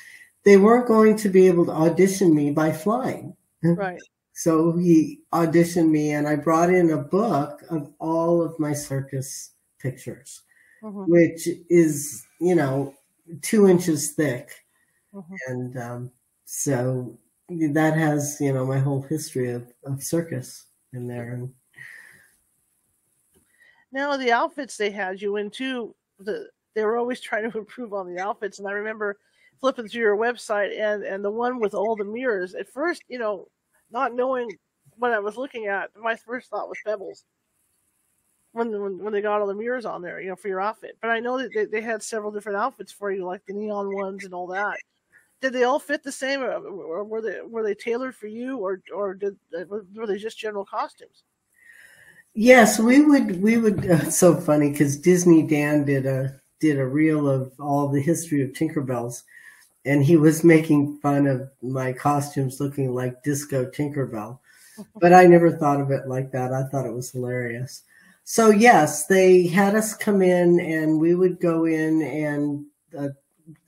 [0.45, 3.37] they weren't going to be able to audition me by flying.
[3.63, 4.01] Right.
[4.33, 9.51] so he auditioned me, and I brought in a book of all of my circus
[9.79, 10.43] pictures,
[10.83, 11.05] mm-hmm.
[11.07, 12.95] which is you know
[13.43, 14.51] two inches thick,
[15.15, 15.35] mm-hmm.
[15.47, 16.11] and um,
[16.47, 17.17] so
[17.49, 21.33] that has you know my whole history of, of circus in there.
[21.33, 21.53] And
[23.93, 27.93] now the outfits they had you in too the they were always trying to improve
[27.93, 28.59] on the outfits.
[28.59, 29.19] And i remember
[29.61, 32.55] flipping through your website and and the one with all the mirrors.
[32.55, 33.49] At first you know
[33.91, 34.51] not knowing
[34.97, 37.25] what i was looking at my first thought was pebbles
[38.53, 40.99] when, when when they got all the mirrors on there you know for your outfit.
[41.01, 43.95] But i know that they, they had several different outfits for you like the neon
[43.95, 44.77] ones and all that
[45.41, 48.81] did they all fit the same, or were they were they tailored for you, or
[48.95, 49.37] or did
[49.69, 51.25] were they just general costumes?
[52.35, 53.41] Yes, we would.
[53.43, 53.89] We would.
[53.89, 58.43] Uh, so funny because Disney Dan did a did a reel of all the history
[58.43, 59.23] of Tinkerbells,
[59.85, 64.39] and he was making fun of my costumes looking like Disco Tinkerbell.
[65.01, 66.53] but I never thought of it like that.
[66.53, 67.83] I thought it was hilarious.
[68.25, 72.67] So yes, they had us come in, and we would go in and.
[72.97, 73.09] Uh,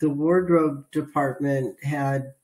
[0.00, 2.34] the wardrobe department had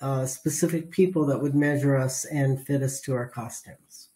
[0.00, 4.08] uh, specific people that would measure us and fit us to our costumes.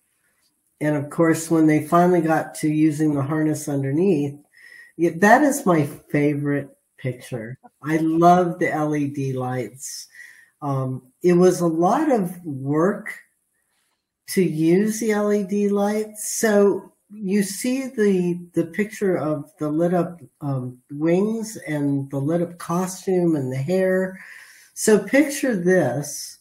[0.81, 4.37] And of course, when they finally got to using the harness underneath,
[4.99, 7.59] that is my favorite picture.
[7.83, 10.09] I love the LED lights.
[10.61, 13.14] Um, it was a lot of work
[14.29, 16.39] to use the LED lights.
[16.39, 22.43] So you see the the picture of the lit up um, wings and the lit
[22.43, 24.19] up costume and the hair.
[24.75, 26.39] So picture this.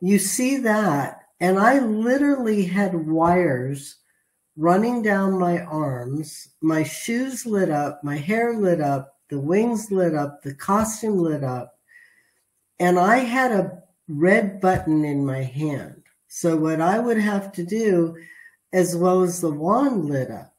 [0.00, 3.96] You see that, and I literally had wires
[4.56, 10.14] running down my arms, my shoes lit up, my hair lit up, the wings lit
[10.14, 11.78] up, the costume lit up,
[12.80, 16.02] and I had a red button in my hand.
[16.28, 18.16] So what I would have to do
[18.72, 20.54] as well as the wand lit up.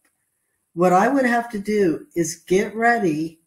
[0.73, 3.39] What I would have to do is get ready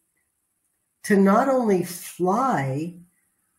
[1.03, 2.93] to not only fly,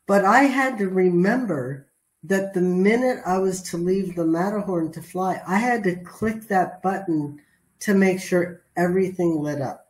[0.07, 1.89] but I had to remember
[2.25, 6.49] that the minute I was to leave the Matterhorn to fly, I had to click
[6.49, 7.41] that button
[7.81, 9.89] to make sure everything lit up.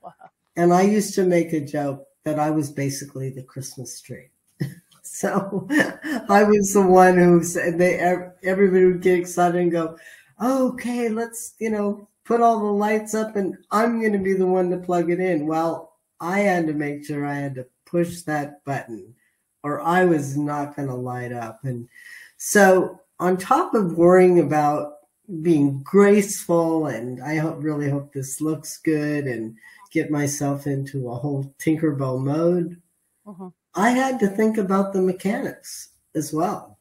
[0.00, 0.12] Wow.
[0.56, 4.30] And I used to make a joke that I was basically the Christmas tree.
[5.02, 5.66] so
[6.28, 7.98] I was the one who said they
[8.44, 9.96] everybody would get excited and go,
[10.42, 14.46] okay, let's, you know, put all the lights up and I'm going to be the
[14.46, 15.46] one to plug it in.
[15.46, 19.14] Well, I had to make sure I had to push that button
[19.62, 21.60] or I was not going to light up.
[21.64, 21.88] And
[22.36, 24.94] so on top of worrying about
[25.42, 29.56] being graceful and I hope, really hope this looks good and
[29.92, 32.80] get myself into a whole Tinkerbell mode,
[33.26, 33.50] uh-huh.
[33.74, 36.78] I had to think about the mechanics as well.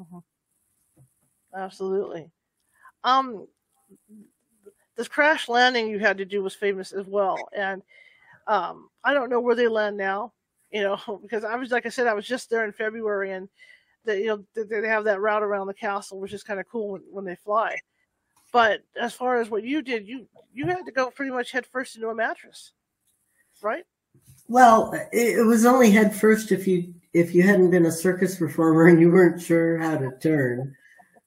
[0.00, 0.20] Uh-huh.
[1.54, 2.30] Absolutely.
[3.06, 3.46] Um,
[4.96, 7.82] this crash landing you had to do was famous as well, and
[8.48, 10.32] um, I don't know where they land now.
[10.72, 13.48] You know, because I was like I said, I was just there in February, and
[14.04, 16.90] they you know they have that route around the castle, which is kind of cool
[16.92, 17.78] when, when they fly.
[18.52, 21.66] But as far as what you did, you you had to go pretty much head
[21.66, 22.72] first into a mattress,
[23.62, 23.84] right?
[24.48, 28.86] Well, it was only head first if you if you hadn't been a circus performer
[28.86, 30.74] and you weren't sure how to turn.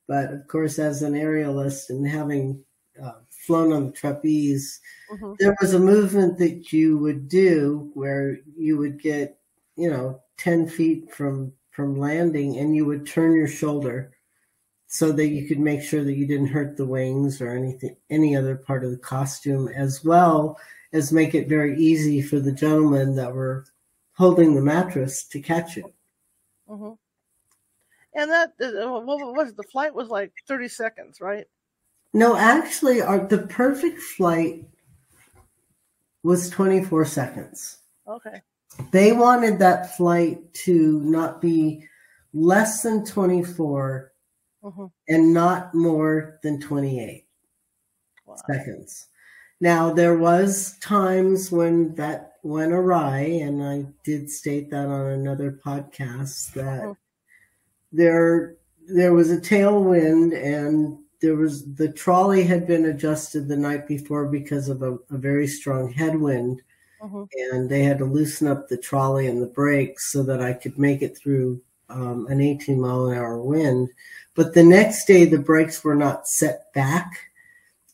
[0.09, 2.63] But of course, as an aerialist and having
[3.01, 4.81] uh, flown on the trapeze,
[5.13, 5.33] mm-hmm.
[5.37, 9.37] there was a movement that you would do where you would get,
[9.75, 14.11] you know, 10 feet from, from landing and you would turn your shoulder
[14.87, 18.35] so that you could make sure that you didn't hurt the wings or anything, any
[18.35, 20.59] other part of the costume, as well
[20.91, 23.63] as make it very easy for the gentlemen that were
[24.13, 25.85] holding the mattress to catch it.
[26.67, 26.93] Mm-hmm
[28.13, 29.57] and that uh, what was it?
[29.57, 31.45] the flight was like 30 seconds right
[32.13, 34.65] no actually our the perfect flight
[36.23, 38.41] was 24 seconds okay
[38.91, 41.83] they wanted that flight to not be
[42.33, 44.11] less than 24
[44.63, 44.85] mm-hmm.
[45.07, 47.25] and not more than 28
[48.25, 48.35] wow.
[48.49, 49.07] seconds
[49.61, 55.59] now there was times when that went awry and i did state that on another
[55.65, 56.91] podcast that mm-hmm
[57.91, 58.55] there
[58.87, 64.25] there was a tailwind and there was the trolley had been adjusted the night before
[64.25, 66.61] because of a, a very strong headwind.
[67.01, 67.23] Mm-hmm.
[67.53, 70.77] and they had to loosen up the trolley and the brakes so that i could
[70.77, 73.87] make it through um, an 18 mile an hour wind.
[74.35, 77.09] But the next day the brakes were not set back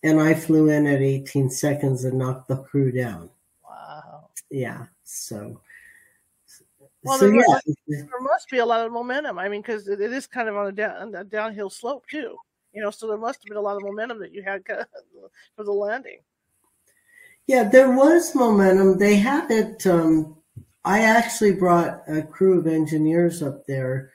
[0.02, 3.30] and i flew in at 18 seconds and knocked the crew down.
[3.64, 4.30] Wow.
[4.50, 5.62] Yeah so
[7.06, 7.43] well, so, there, yeah.
[7.47, 9.38] must, there must be a lot of momentum.
[9.38, 12.36] I mean, because it is kind of on a, down, a downhill slope too.
[12.74, 14.64] You know, so there must have been a lot of momentum that you had
[15.56, 16.20] for the landing.
[17.47, 18.97] Yeah, there was momentum.
[18.97, 19.86] They had it.
[19.86, 20.38] Um,
[20.84, 24.12] I actually brought a crew of engineers up there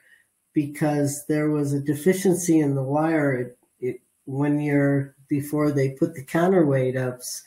[0.53, 3.33] because there was a deficiency in the wire.
[3.33, 7.43] It, it one year before they put the counterweight ups,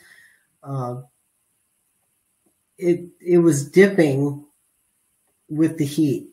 [0.62, 1.02] uh,
[2.78, 4.43] it it was dipping
[5.48, 6.28] with the heat.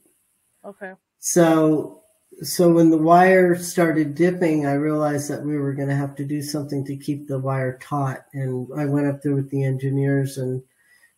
[0.66, 0.94] Okay.
[1.20, 2.02] So
[2.42, 6.26] so when the wire started dipping, I realized that we were going to have to
[6.26, 8.26] do something to keep the wire taut.
[8.34, 10.64] And I went up there with the engineers, and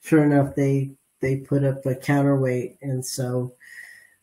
[0.02, 0.92] sure enough, they
[1.22, 3.54] they put up a counterweight, and so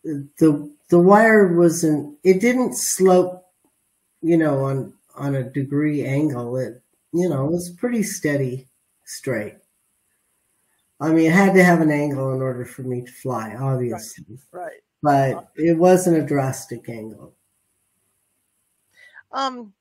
[0.03, 2.17] the the wire wasn't.
[2.23, 3.45] It didn't slope,
[4.21, 6.57] you know, on on a degree angle.
[6.57, 6.81] It
[7.13, 8.67] you know it was pretty steady,
[9.05, 9.55] straight.
[11.01, 14.37] I mean, it had to have an angle in order for me to fly, obviously.
[14.51, 14.71] Right.
[15.01, 15.33] right.
[15.33, 17.33] But it wasn't a drastic angle.
[19.31, 19.73] Um,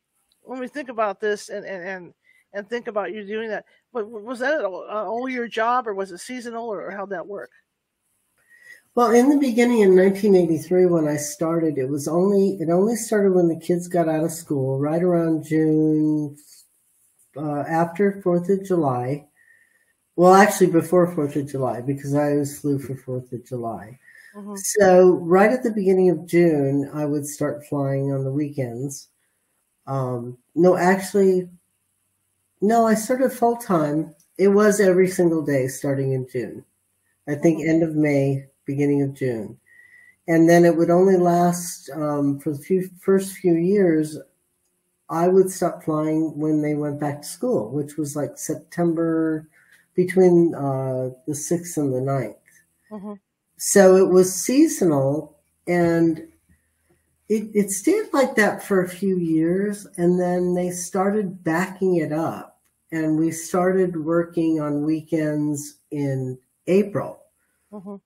[0.43, 2.15] when we think about this and and and,
[2.55, 6.67] and think about you doing that, was that all your job, or was it seasonal,
[6.67, 7.51] or how'd that work?
[8.95, 13.35] Well, in the beginning in 1983, when I started, it was only it only started
[13.35, 16.37] when the kids got out of school, right around June,
[17.37, 19.27] uh, after Fourth of July
[20.21, 23.99] well, actually, before Fourth of July, because I always flew for Fourth of July.
[24.37, 24.55] Mm-hmm.
[24.55, 29.09] So, right at the beginning of June, I would start flying on the weekends.
[29.87, 31.49] Um, no, actually,
[32.61, 34.15] no, I started full time.
[34.37, 36.67] It was every single day starting in June.
[37.27, 39.59] I think end of May, beginning of June.
[40.29, 44.19] And then it would only last um, for the few, first few years.
[45.09, 49.49] I would stop flying when they went back to school, which was like September
[50.05, 52.35] between uh, the 6th and the 9th.
[52.91, 53.13] Mm-hmm.
[53.59, 55.37] So it was seasonal
[55.67, 56.27] and
[57.29, 59.87] it, it stayed like that for a few years.
[59.99, 62.61] And then they started backing it up
[62.93, 67.21] and we started working on weekends in April
[67.71, 67.97] mm-hmm.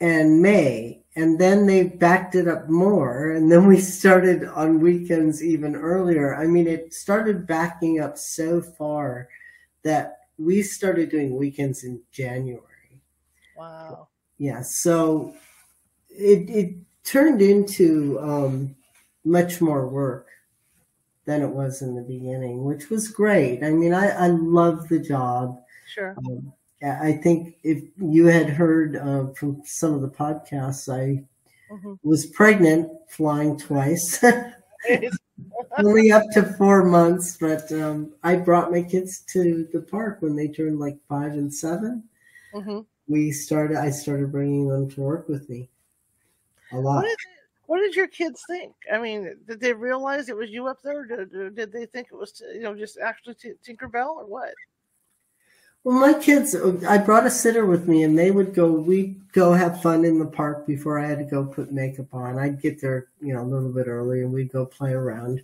[0.00, 1.00] and May.
[1.16, 3.30] And then they backed it up more.
[3.30, 6.34] And then we started on weekends even earlier.
[6.34, 9.28] I mean, it started backing up so far
[9.84, 13.02] that we started doing weekends in January.
[13.56, 14.08] Wow.
[14.38, 14.62] Yeah.
[14.62, 15.34] So
[16.10, 16.74] it, it
[17.04, 18.74] turned into um,
[19.24, 20.28] much more work
[21.24, 23.62] than it was in the beginning, which was great.
[23.62, 25.60] I mean, I, I love the job.
[25.86, 26.14] Sure.
[26.18, 31.24] Um, I think if you had heard uh, from some of the podcasts, I
[31.72, 31.94] mm-hmm.
[32.02, 34.22] was pregnant flying twice.
[35.78, 40.36] Only up to four months, but um, I brought my kids to the park when
[40.36, 42.02] they turned like five and 7
[42.54, 42.80] mm-hmm.
[43.06, 43.76] We started.
[43.76, 45.68] I started bringing them to work with me
[46.72, 46.96] a lot.
[46.96, 47.16] What did,
[47.66, 48.74] what did your kids think?
[48.90, 51.04] I mean, did they realize it was you up there?
[51.04, 53.34] Did, did they think it was you know just actually
[53.66, 54.54] Tinkerbell or what?
[55.84, 56.56] Well, my kids,
[56.88, 58.72] I brought a sitter with me, and they would go.
[58.72, 62.38] We'd go have fun in the park before I had to go put makeup on.
[62.38, 65.42] I'd get there, you know, a little bit early, and we'd go play around.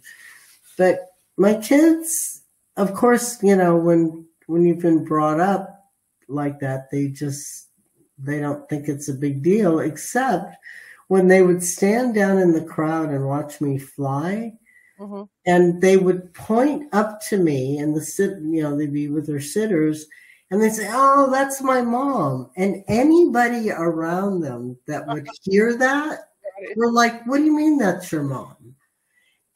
[0.79, 2.43] But my kids,
[2.79, 5.91] of course, you know, when when you've been brought up
[6.27, 7.67] like that, they just
[8.17, 9.81] they don't think it's a big deal.
[9.81, 10.57] Except
[11.09, 14.55] when they would stand down in the crowd and watch me fly,
[14.99, 15.25] mm-hmm.
[15.45, 19.27] and they would point up to me, and the sit, you know, they'd be with
[19.27, 20.07] their sitters
[20.51, 26.31] and they say, "Oh, that's my mom." And anybody around them that would hear that
[26.77, 28.57] were like, "What do you mean that's your mom?"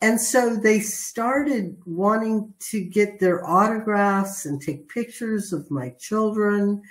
[0.01, 6.82] And so they started wanting to get their autographs and take pictures of my children.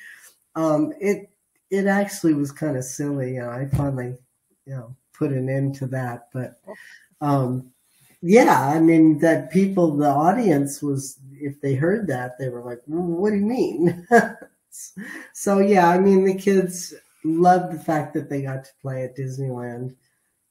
[0.56, 1.30] Um, it
[1.70, 3.38] it actually was kind of silly.
[3.38, 4.16] And I finally,
[4.66, 6.30] you know, put an end to that.
[6.34, 6.62] But
[7.22, 7.73] um,
[8.26, 12.80] yeah, I mean that people, the audience was, if they heard that, they were like,
[12.86, 14.08] "What do you mean?"
[15.34, 16.94] so yeah, I mean the kids
[17.26, 19.96] loved the fact that they got to play at Disneyland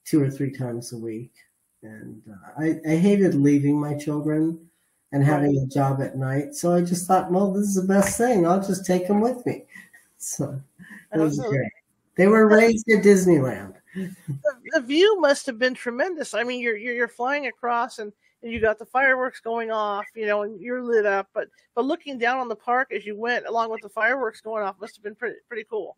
[0.05, 1.33] two or three times a week,
[1.81, 4.69] and uh, I, I hated leaving my children
[5.11, 6.53] and having a job at night.
[6.53, 8.45] So I just thought, well, this is the best thing.
[8.45, 9.63] I'll just take them with me.
[10.25, 10.57] So
[11.13, 11.69] it was great.
[12.15, 14.15] They were raised at Disneyland the,
[14.73, 16.33] the, view must have been tremendous.
[16.33, 20.05] I mean, you're, you're you're flying across and, and you got the fireworks going off,
[20.15, 21.29] you know, and you're lit up.
[21.33, 24.63] But but looking down on the park as you went, along with the fireworks going
[24.63, 25.97] off, must have been pretty pretty cool.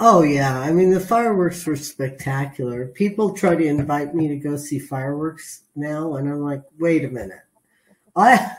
[0.00, 2.86] Oh yeah, I mean the fireworks were spectacular.
[2.86, 7.08] People try to invite me to go see fireworks now, and I'm like, wait a
[7.08, 7.42] minute,
[8.16, 8.56] I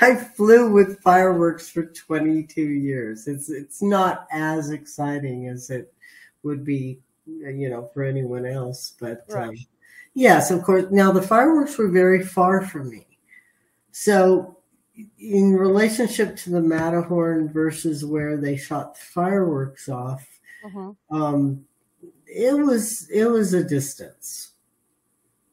[0.00, 3.26] I flew with fireworks for 22 years.
[3.26, 5.92] It's it's not as exciting as it
[6.42, 8.94] would be you know, for anyone else.
[8.98, 9.48] But right.
[9.48, 9.56] um,
[10.14, 10.86] yes, of course.
[10.90, 13.06] Now the fireworks were very far from me,
[13.92, 14.58] so
[15.18, 20.26] in relationship to the Matterhorn versus where they shot the fireworks off,
[20.64, 20.92] uh-huh.
[21.10, 21.64] um,
[22.26, 24.52] it was it was a distance.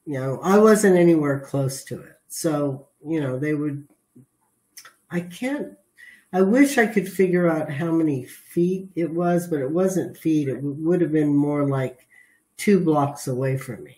[0.05, 3.88] You know, I wasn't anywhere close to it, so you know they would.
[5.09, 5.74] I can't
[6.34, 10.47] I wish I could figure out how many feet it was, but it wasn't feet.
[10.47, 12.07] It would have been more like
[12.57, 13.97] two blocks away from me.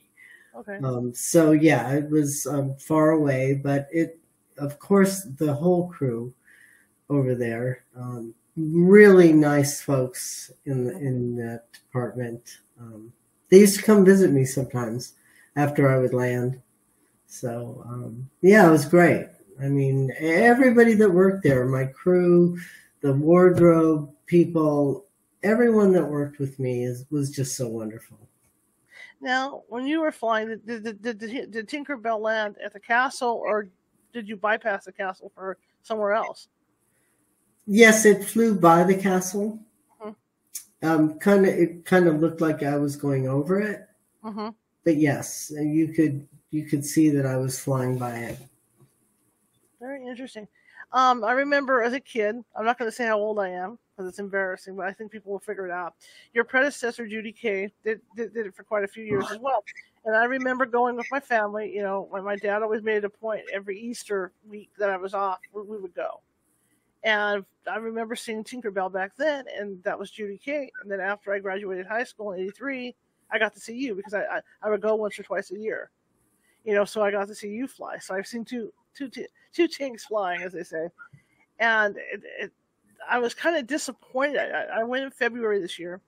[0.56, 0.78] Okay.
[0.84, 4.20] Um, so yeah, it was um, far away, but it,
[4.58, 6.34] of course, the whole crew
[7.10, 12.60] over there, um, really nice folks in the, in that department.
[12.80, 13.14] Um,
[13.50, 15.14] they used to come visit me sometimes
[15.56, 16.62] after I would land.
[17.28, 19.28] So um, yeah, it was great.
[19.62, 22.58] I mean, everybody that worked there, my crew,
[23.02, 25.06] the wardrobe people,
[25.44, 28.18] everyone that worked with me is was just so wonderful.
[29.22, 33.70] Now, when you were flying, did, did, did, did Tinkerbell land at the castle, or
[34.12, 36.50] did you bypass the castle for somewhere else?
[37.66, 39.60] Yes, it flew by the castle.
[40.02, 40.88] Mm-hmm.
[40.88, 43.88] Um, kind of, it kind of looked like I was going over it.
[44.26, 44.50] Mm-hmm.
[44.84, 48.38] But yes, you could you could see that I was flying by it.
[49.84, 50.48] Very interesting.
[50.94, 53.78] Um, I remember as a kid, I'm not going to say how old I am,
[53.92, 55.96] because it's embarrassing, but I think people will figure it out.
[56.34, 59.62] Your predecessor, Judy Kaye, did, did, did it for quite a few years as well.
[60.06, 61.70] And I remember going with my family.
[61.76, 64.96] You know, when my dad always made it a point every Easter week that I
[64.96, 66.22] was off, we, we would go.
[67.04, 70.72] And I remember seeing Tinkerbell back then, and that was Judy Kaye.
[70.82, 72.96] And then after I graduated high school in '83,
[73.32, 75.60] I got to see you because I, I, I would go once or twice a
[75.60, 75.90] year.
[76.64, 77.98] You know, so I got to see you fly.
[77.98, 79.10] So I've seen two two
[79.54, 80.88] two tinks flying, as they say.
[81.60, 82.52] And it, it,
[83.10, 84.38] I was kind of disappointed.
[84.40, 86.02] I, I went in February this year,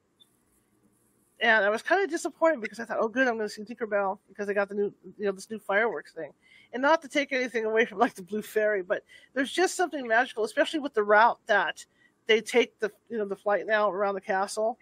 [1.42, 3.64] and I was kind of disappointed because I thought, oh, good, I'm going to see
[3.64, 6.32] Tinkerbell because they got the new, you know, this new fireworks thing.
[6.74, 9.04] And not to take anything away from like the Blue Fairy, but
[9.34, 11.86] there's just something magical, especially with the route that
[12.28, 14.78] they take the, you know, the flight now around the castle.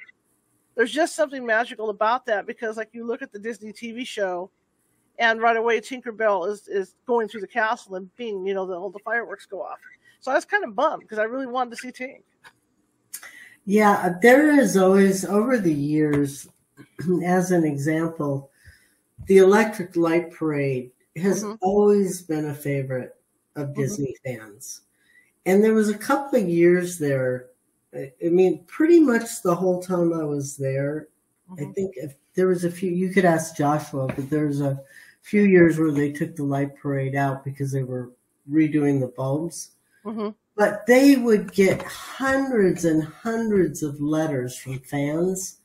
[0.75, 4.49] There's just something magical about that because, like, you look at the Disney TV show,
[5.19, 8.73] and right away Tinkerbell is is going through the castle and being, you know, the,
[8.73, 9.79] all the fireworks go off.
[10.19, 12.21] So I was kind of bummed because I really wanted to see Tink.
[13.65, 16.47] Yeah, there is always over the years,
[17.25, 18.49] as an example,
[19.27, 21.55] the Electric Light Parade has mm-hmm.
[21.61, 23.15] always been a favorite
[23.55, 23.81] of mm-hmm.
[23.81, 24.81] Disney fans.
[25.45, 27.47] And there was a couple of years there.
[27.95, 31.09] I mean, pretty much the whole time I was there.
[31.51, 31.69] Mm-hmm.
[31.69, 34.81] I think if there was a few, you could ask Joshua, but there was a
[35.23, 38.11] few years where they took the light parade out because they were
[38.51, 39.71] redoing the bulbs.
[40.05, 40.29] Mm-hmm.
[40.55, 45.59] But they would get hundreds and hundreds of letters from fans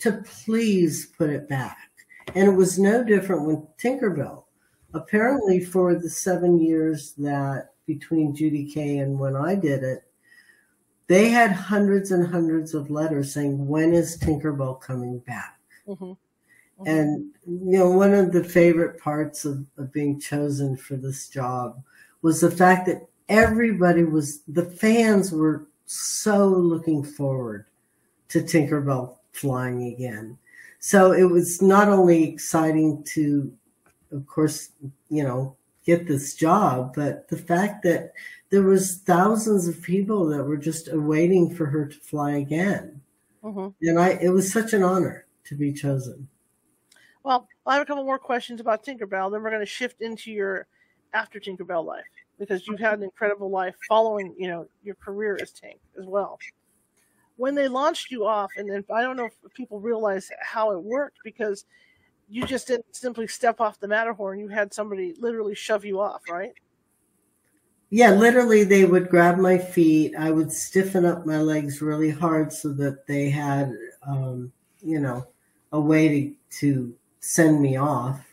[0.00, 1.90] to please put it back.
[2.34, 4.44] And it was no different with Tinkerbell.
[4.94, 10.04] Apparently, for the seven years that between Judy Kaye and when I did it,
[11.08, 15.58] they had hundreds and hundreds of letters saying, When is Tinkerbell coming back?
[15.88, 16.12] Mm-hmm.
[16.80, 16.90] Mm-hmm.
[16.90, 21.82] And, you know, one of the favorite parts of, of being chosen for this job
[22.22, 27.66] was the fact that everybody was the fans were so looking forward
[28.28, 30.38] to Tinkerbell flying again.
[30.80, 33.52] So it was not only exciting to,
[34.12, 34.70] of course,
[35.10, 38.12] you know, get this job, but the fact that
[38.50, 43.00] there was thousands of people that were just awaiting for her to fly again.
[43.42, 43.68] Mm-hmm.
[43.82, 46.28] And I, it was such an honor to be chosen.
[47.24, 49.30] Well, I have a couple more questions about Tinkerbell.
[49.30, 50.66] Then we're going to shift into your
[51.12, 52.04] after Tinkerbell life
[52.38, 56.38] because you've had an incredible life following, you know, your career as Tink as well.
[57.36, 60.82] When they launched you off, and then I don't know if people realize how it
[60.82, 61.64] worked because
[62.28, 64.38] you just didn't simply step off the Matterhorn.
[64.38, 66.52] You had somebody literally shove you off, right?
[67.90, 70.14] Yeah, literally, they would grab my feet.
[70.16, 73.72] I would stiffen up my legs really hard so that they had,
[74.06, 74.52] um,
[74.82, 75.26] you know,
[75.72, 78.24] a way to, to send me off.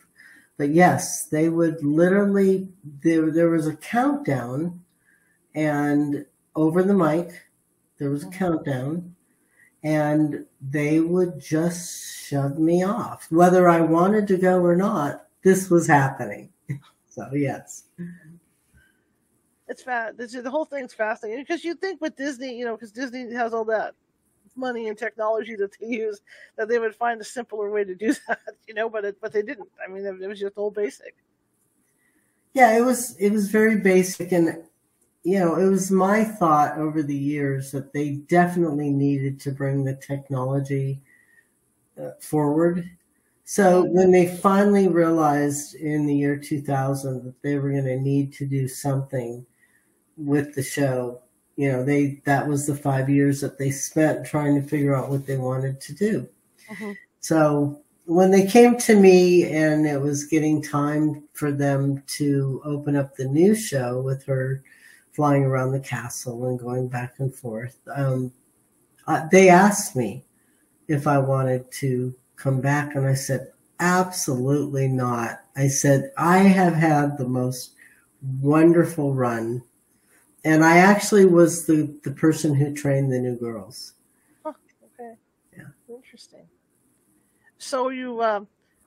[0.58, 2.68] But yes, they would literally
[3.02, 4.80] there there was a countdown
[5.54, 6.24] and
[6.54, 7.42] over the mic
[7.98, 8.38] there was a mm-hmm.
[8.38, 9.14] countdown
[9.82, 13.26] and they would just shove me off.
[13.30, 16.50] Whether I wanted to go or not this was happening.
[17.08, 17.84] So yes.
[19.68, 23.32] It's fast the whole thing's fascinating because you think with Disney you know because Disney
[23.32, 23.94] has all that
[24.56, 26.20] money and technology that they use
[26.56, 29.32] that they would find a simpler way to do that, you know, but it, but
[29.32, 29.68] they didn't.
[29.84, 31.16] I mean, it, was just all basic.
[32.54, 34.64] Yeah, it was it was very basic, and
[35.22, 39.84] you know, it was my thought over the years that they definitely needed to bring
[39.84, 41.00] the technology
[42.00, 42.88] uh, forward.
[43.44, 48.32] So when they finally realized in the year 2000 that they were going to need
[48.34, 49.46] to do something
[50.16, 51.20] with the show,
[51.56, 55.10] you know they that was the five years that they spent trying to figure out
[55.10, 56.28] what they wanted to do
[56.70, 56.92] mm-hmm.
[57.20, 62.94] so when they came to me and it was getting time for them to open
[62.94, 64.62] up the new show with her
[65.12, 68.30] flying around the castle and going back and forth um,
[69.06, 70.24] uh, they asked me
[70.88, 73.50] if i wanted to come back and i said
[73.80, 77.72] absolutely not i said i have had the most
[78.40, 79.62] wonderful run
[80.46, 83.94] and I actually was the the person who trained the new girls.
[84.44, 84.52] Huh,
[84.84, 85.14] okay.
[85.56, 85.64] Yeah.
[85.88, 86.46] Interesting.
[87.58, 88.40] So you uh,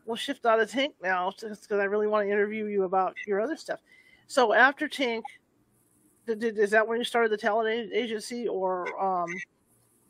[0.06, 3.42] we'll shift out of Tink now because I really want to interview you about your
[3.42, 3.80] other stuff.
[4.28, 5.24] So after Tink,
[6.26, 9.30] did, did, is that when you started the talent agency, or um,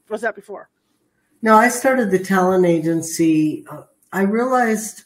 [0.08, 0.70] was that before?
[1.42, 3.66] No, I started the talent agency.
[3.72, 5.04] Uh, I realized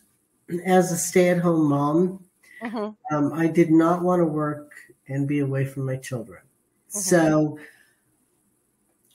[0.65, 2.25] as a stay-at-home mom,
[2.61, 3.15] mm-hmm.
[3.15, 4.73] um, I did not want to work
[5.07, 6.41] and be away from my children.
[6.89, 6.99] Mm-hmm.
[6.99, 7.59] So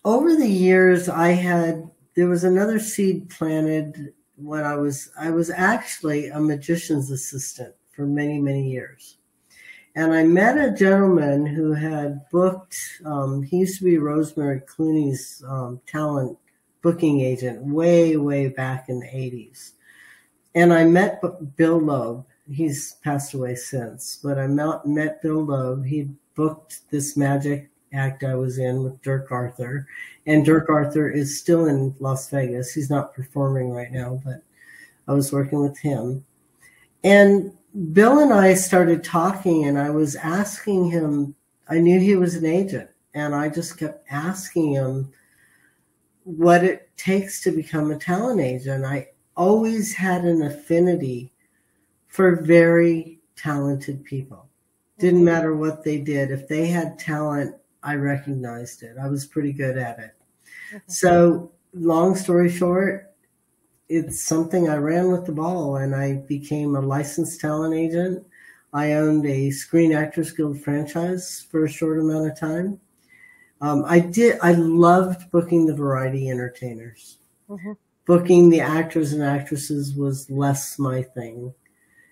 [0.04, 5.50] over the years, I had, there was another seed planted when I was, I was
[5.50, 9.18] actually a magician's assistant for many, many years.
[9.96, 15.42] And I met a gentleman who had booked, um, he used to be Rosemary Clooney's
[15.48, 16.38] um, talent
[16.82, 19.72] booking agent way, way back in the 80s.
[20.54, 21.20] And I met
[21.56, 22.26] Bill Loeb.
[22.50, 25.84] He's passed away since, but I met, Bill Love.
[25.84, 29.86] He booked this magic act I was in with Dirk Arthur.
[30.26, 32.72] And Dirk Arthur is still in Las Vegas.
[32.72, 34.42] He's not performing right now, but
[35.06, 36.24] I was working with him.
[37.04, 37.52] And
[37.92, 41.34] Bill and I started talking, and I was asking him,
[41.68, 45.12] I knew he was an agent, and I just kept asking him
[46.24, 48.84] what it takes to become a talent agent.
[48.84, 51.32] I always had an affinity
[52.18, 54.48] for very talented people.
[54.98, 55.26] Didn't mm-hmm.
[55.26, 56.32] matter what they did.
[56.32, 57.54] If they had talent,
[57.84, 58.96] I recognized it.
[59.00, 60.14] I was pretty good at it.
[60.88, 63.14] So, long story short,
[63.88, 68.26] it's something I ran with the ball and I became a licensed talent agent.
[68.72, 72.80] I owned a Screen Actors Guild franchise for a short amount of time.
[73.60, 77.18] Um, I did, I loved booking the variety entertainers.
[77.48, 77.74] Mm-hmm.
[78.06, 81.54] Booking the actors and actresses was less my thing.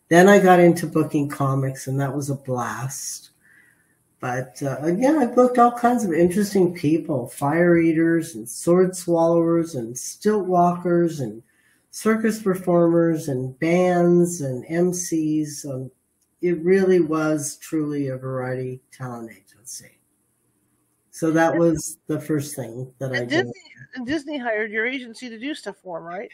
[0.09, 3.31] Then I got into booking comics and that was a blast.
[4.21, 9.75] But uh, again, I booked all kinds of interesting people fire eaters and sword swallowers
[9.75, 11.43] and stilt walkers and
[11.91, 15.67] circus performers and bands and MCs.
[15.69, 15.91] Um,
[16.41, 19.99] it really was truly a variety talent agency.
[21.11, 23.53] So that was the first thing that and I Disney, did.
[23.95, 26.31] And Disney hired your agency to do stuff for them, right?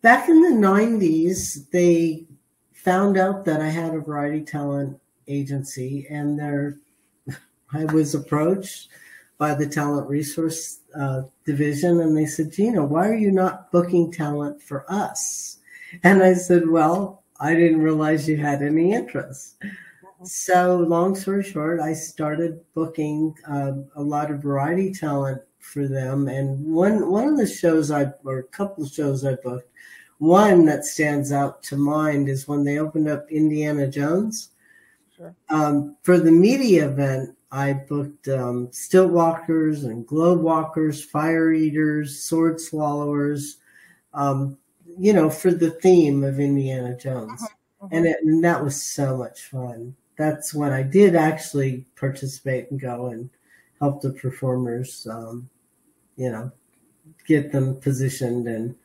[0.00, 2.26] Back in the 90s, they
[2.82, 6.78] found out that I had a variety talent agency, and there
[7.72, 8.88] I was approached
[9.38, 14.12] by the talent resource uh, division, and they said, Gina, why are you not booking
[14.12, 15.58] talent for us?
[16.02, 19.56] And I said, Well, I didn't realize you had any interest.
[20.24, 26.28] So, long story short, I started booking uh, a lot of variety talent for them.
[26.28, 29.71] And one one of the shows I, or a couple of shows I booked,
[30.22, 34.50] one that stands out to mind is when they opened up Indiana Jones.
[35.16, 35.34] Sure.
[35.48, 42.20] Um, for the media event, I booked um, stilt walkers and globe walkers, fire eaters,
[42.20, 43.56] sword swallowers,
[44.14, 44.56] um,
[44.96, 47.42] you know, for the theme of Indiana Jones.
[47.42, 47.88] Uh-huh, uh-huh.
[47.90, 49.96] And, it, and that was so much fun.
[50.16, 53.28] That's when I did actually participate and go and
[53.80, 55.50] help the performers, um,
[56.14, 56.52] you know,
[57.26, 58.76] get them positioned and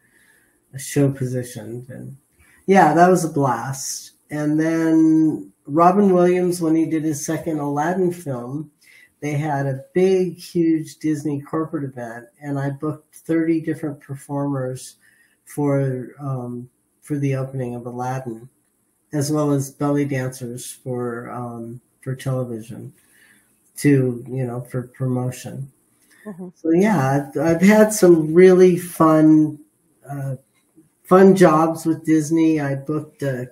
[0.78, 1.90] show positioned.
[1.90, 2.18] And
[2.66, 4.12] yeah, that was a blast.
[4.30, 8.72] And then Robin Williams, when he did his second Aladdin film,
[9.20, 14.98] they had a big, huge Disney corporate event, and I booked 30 different performers
[15.46, 16.70] for um,
[17.02, 18.50] for the opening of Aladdin,
[19.14, 22.94] as well as belly dancers for um, for television,
[23.78, 25.72] to you know for promotion.
[26.26, 26.50] Mm-hmm.
[26.56, 29.60] So yeah, I've, I've, had some really fun
[30.08, 30.36] uh,
[31.08, 32.60] fun jobs with Disney.
[32.60, 33.50] I booked a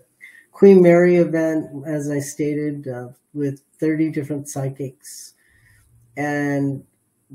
[0.51, 5.33] Queen Mary event, as I stated, uh, with 30 different psychics.
[6.17, 6.83] And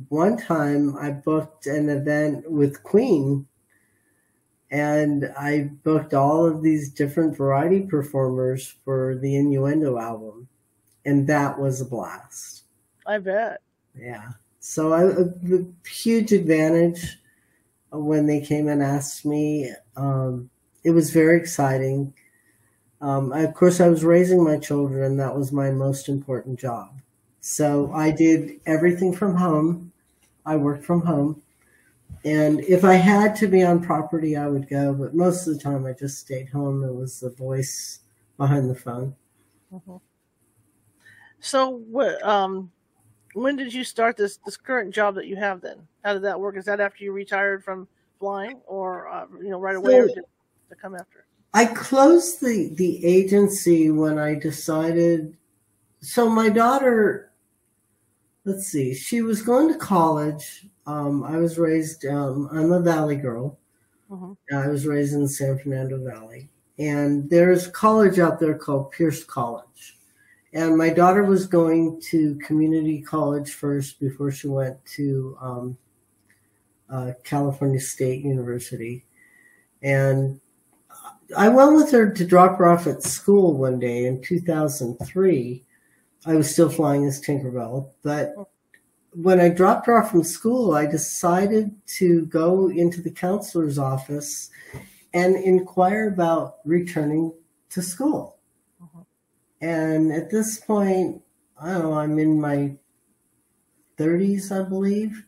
[0.08, 3.46] one time I booked an event with Queen
[4.70, 10.48] and I booked all of these different variety performers for the Innuendo album.
[11.04, 12.64] And that was a blast.
[13.06, 13.60] I bet.
[13.98, 14.28] Yeah.
[14.60, 17.18] So I, a huge advantage
[17.90, 19.72] when they came and asked me.
[19.96, 20.50] Um,
[20.84, 22.14] it was very exciting.
[23.00, 25.16] Um, I, of course, I was raising my children.
[25.16, 27.00] That was my most important job.
[27.40, 29.92] So I did everything from home.
[30.44, 31.42] I worked from home.
[32.24, 34.92] And if I had to be on property, I would go.
[34.92, 36.84] But most of the time, I just stayed home.
[36.84, 38.00] It was the voice
[38.36, 39.14] behind the phone.
[39.72, 39.96] Mm-hmm.
[41.40, 41.82] So,
[42.22, 42.70] um,
[43.32, 45.62] when did you start this this current job that you have?
[45.62, 46.56] Then, how did that work?
[46.56, 47.88] Is that after you retired from
[48.18, 50.24] flying, or uh, you know, right away, so, or did
[50.68, 51.26] to come after?
[51.52, 55.36] I closed the the agency when I decided.
[56.00, 57.32] So my daughter,
[58.44, 60.66] let's see, she was going to college.
[60.86, 62.06] Um, I was raised.
[62.06, 63.58] Um, I'm a Valley girl.
[64.10, 64.34] Uh-huh.
[64.52, 66.48] I was raised in the San Fernando Valley,
[66.78, 69.96] and there's a college out there called Pierce College.
[70.52, 75.78] And my daughter was going to community college first before she went to um,
[76.90, 79.04] uh, California State University.
[79.82, 80.40] And
[81.36, 85.64] I went with her to drop her off at school one day in 2003.
[86.26, 88.34] I was still flying as Tinkerbell, but
[89.12, 94.50] when I dropped her off from school, I decided to go into the counselor's office
[95.14, 97.32] and inquire about returning
[97.70, 98.38] to school.
[98.82, 99.02] Uh-huh.
[99.60, 101.22] And at this point,
[101.60, 102.76] I don't know, I'm in my
[103.98, 105.24] 30s, I believe.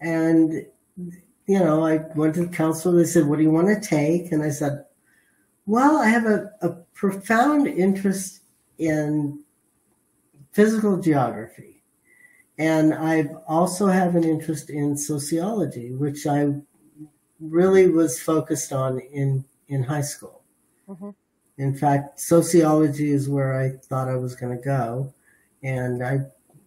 [0.00, 0.66] And,
[0.96, 2.96] you know, I went to the counselor.
[2.96, 4.32] They said, What do you want to take?
[4.32, 4.84] And I said,
[5.66, 8.40] Well, I have a, a profound interest
[8.78, 9.40] in
[10.52, 11.82] physical geography.
[12.58, 16.54] And I also have an interest in sociology, which I
[17.40, 20.42] really was focused on in, in high school.
[20.88, 21.10] Mm-hmm.
[21.58, 25.12] In fact, sociology is where I thought I was going to go.
[25.62, 26.20] And I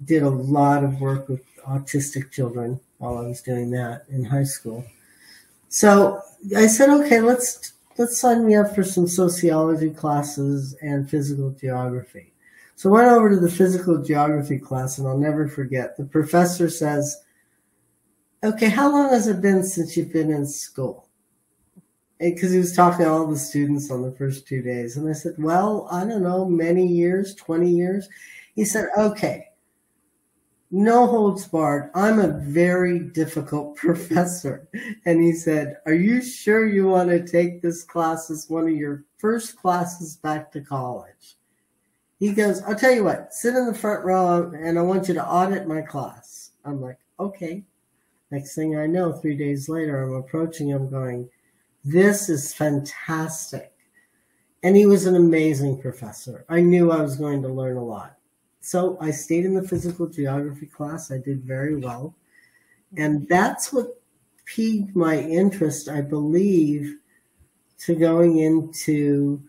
[0.03, 4.43] did a lot of work with autistic children while I was doing that in high
[4.43, 4.85] school.
[5.69, 6.21] So
[6.55, 12.33] I said, okay, let's let's sign me up for some sociology classes and physical geography.
[12.75, 15.97] So I went over to the physical geography class, and I'll never forget.
[15.97, 17.23] The professor says,
[18.43, 21.07] "Okay, how long has it been since you've been in school?"
[22.19, 25.13] Because he was talking to all the students on the first two days, and I
[25.13, 28.07] said, "Well, I don't know, many years, twenty years."
[28.55, 29.47] He said, "Okay."
[30.72, 31.91] No holds barred.
[31.95, 34.68] I'm a very difficult professor.
[35.05, 38.76] And he said, Are you sure you want to take this class as one of
[38.76, 41.36] your first classes back to college?
[42.20, 45.13] He goes, I'll tell you what, sit in the front row and I want you
[45.13, 46.51] to audit my class.
[46.65, 47.63] I'm like, Okay.
[48.30, 51.30] Next thing I know, three days later, I'm approaching him going,
[51.86, 53.74] This is fantastic.
[54.63, 56.45] And he was an amazing professor.
[56.49, 58.16] I knew I was going to learn a lot.
[58.68, 61.09] So I stayed in the physical geography class.
[61.09, 62.13] I did very well.
[62.97, 64.01] And that's what
[64.43, 66.97] piqued my interest, I believe,
[67.86, 69.41] to going into.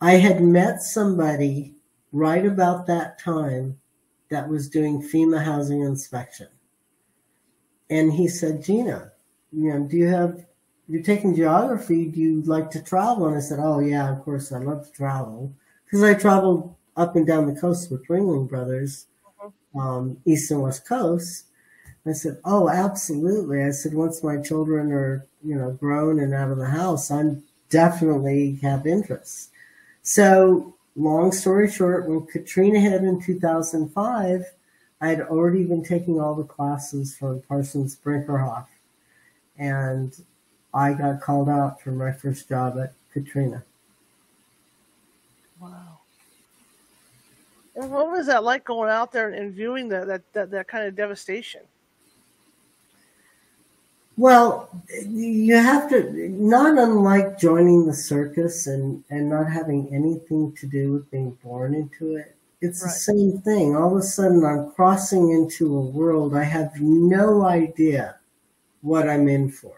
[0.00, 1.74] I had met somebody
[2.12, 3.80] right about that time
[4.30, 6.46] that was doing FEMA housing inspection.
[7.90, 9.10] And he said, Gina,
[9.50, 10.46] you know, do you have,
[10.86, 13.26] you're taking geography, do you like to travel?
[13.26, 15.52] And I said, oh, yeah, of course, I love to travel.
[15.84, 19.06] Because I traveled up and down the coast with Ringling Brothers,
[19.42, 19.78] mm-hmm.
[19.78, 21.46] um, east and west coast.
[22.04, 26.50] I said, "Oh, absolutely." I said, "Once my children are, you know, grown and out
[26.50, 29.50] of the house, I'm definitely have interest."
[30.02, 34.44] So, long story short, when Katrina hit in 2005,
[35.00, 38.66] I had already been taking all the classes from Parsons Brinckerhoff,
[39.56, 40.12] and
[40.74, 43.64] I got called out for my first job at Katrina.
[45.60, 45.91] Wow.
[47.74, 50.94] What was that like going out there and viewing that that, that, that kind of
[50.94, 51.62] devastation?
[54.18, 54.68] Well,
[55.08, 60.92] you have to, not unlike joining the circus and, and not having anything to do
[60.92, 62.88] with being born into it, it's right.
[62.88, 63.74] the same thing.
[63.74, 68.16] All of a sudden, I'm crossing into a world I have no idea
[68.82, 69.74] what I'm in for.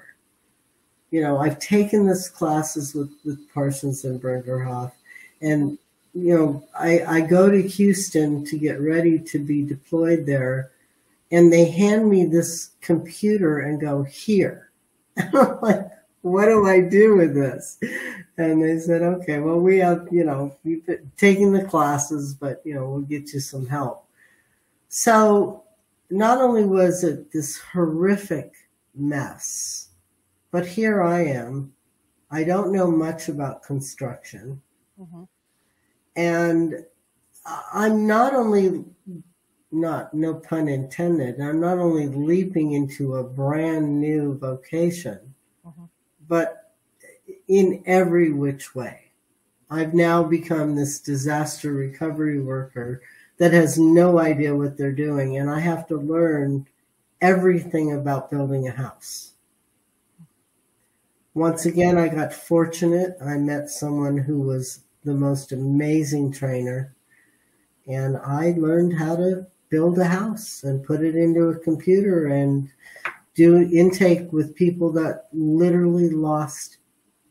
[1.10, 4.92] You know, I've taken this classes with, with Parsons and Brinckerhoff,
[5.40, 5.78] and
[6.14, 10.70] you know, I, I go to Houston to get ready to be deployed there,
[11.30, 14.70] and they hand me this computer and go, Here.
[15.16, 15.90] I'm like,
[16.24, 17.78] what do I do with this?
[18.38, 22.62] And they said, okay, well, we have, you know, we've been taking the classes, but,
[22.64, 24.08] you know, we'll get you some help.
[24.88, 25.64] So
[26.08, 28.54] not only was it this horrific
[28.94, 29.90] mess,
[30.50, 31.74] but here I am.
[32.30, 34.62] I don't know much about construction.
[34.98, 35.24] Mm-hmm.
[36.16, 36.84] And
[37.72, 38.84] I'm not only
[39.72, 45.18] not no pun intended i'm not only leaping into a brand new vocation
[45.66, 45.86] uh-huh.
[46.28, 46.64] but
[47.48, 49.00] in every which way.
[49.70, 53.02] I've now become this disaster recovery worker
[53.38, 56.66] that has no idea what they're doing and i have to learn
[57.20, 59.32] everything about building a house.
[61.32, 63.16] Once again i got fortunate.
[63.24, 66.94] I met someone who was the most amazing trainer.
[67.86, 72.70] And I learned how to build a house and put it into a computer and
[73.34, 76.78] do intake with people that literally lost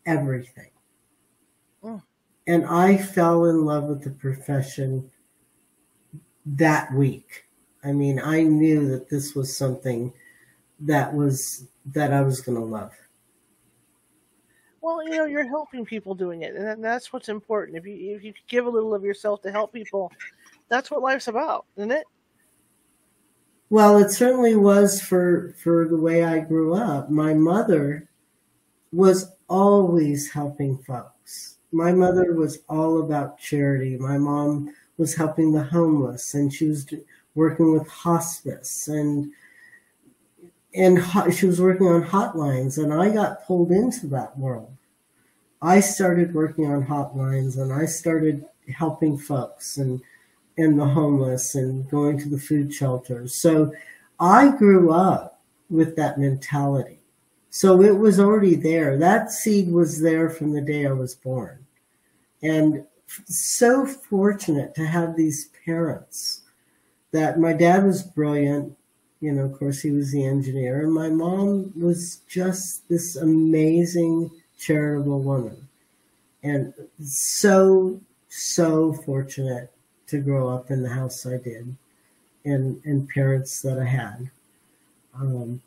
[0.05, 0.69] everything.
[1.83, 2.01] Oh.
[2.47, 5.09] And I fell in love with the profession
[6.45, 7.45] that week.
[7.83, 10.13] I mean, I knew that this was something
[10.81, 12.93] that was that I was going to love.
[14.83, 17.77] Well, you know, you're helping people doing it, and that's what's important.
[17.77, 20.11] If you if you give a little of yourself to help people,
[20.67, 22.03] that's what life's about, isn't it?
[23.69, 27.09] Well, it certainly was for for the way I grew up.
[27.09, 28.09] My mother
[28.91, 31.59] was always helping folks.
[31.71, 33.95] My mother was all about charity.
[33.95, 36.85] My mom was helping the homeless, and she was
[37.35, 39.31] working with hospice and
[40.75, 40.99] and
[41.33, 44.75] she was working on hotlines and i got pulled into that world
[45.61, 50.01] i started working on hotlines and i started helping folks and
[50.57, 53.35] and the homeless and going to the food shelters.
[53.35, 53.73] So
[54.19, 56.99] I grew up with that mentality.
[57.49, 58.97] So it was already there.
[58.97, 61.65] That seed was there from the day I was born.
[62.41, 62.85] And
[63.25, 66.41] so fortunate to have these parents
[67.11, 68.75] that my dad was brilliant.
[69.23, 74.29] You know, of course, he was the engineer, and my mom was just this amazing,
[74.59, 75.69] charitable woman.
[76.43, 79.71] And so, so fortunate
[80.07, 81.73] to grow up in the house I did
[82.43, 84.29] and, and parents that I had.
[85.15, 85.61] Um,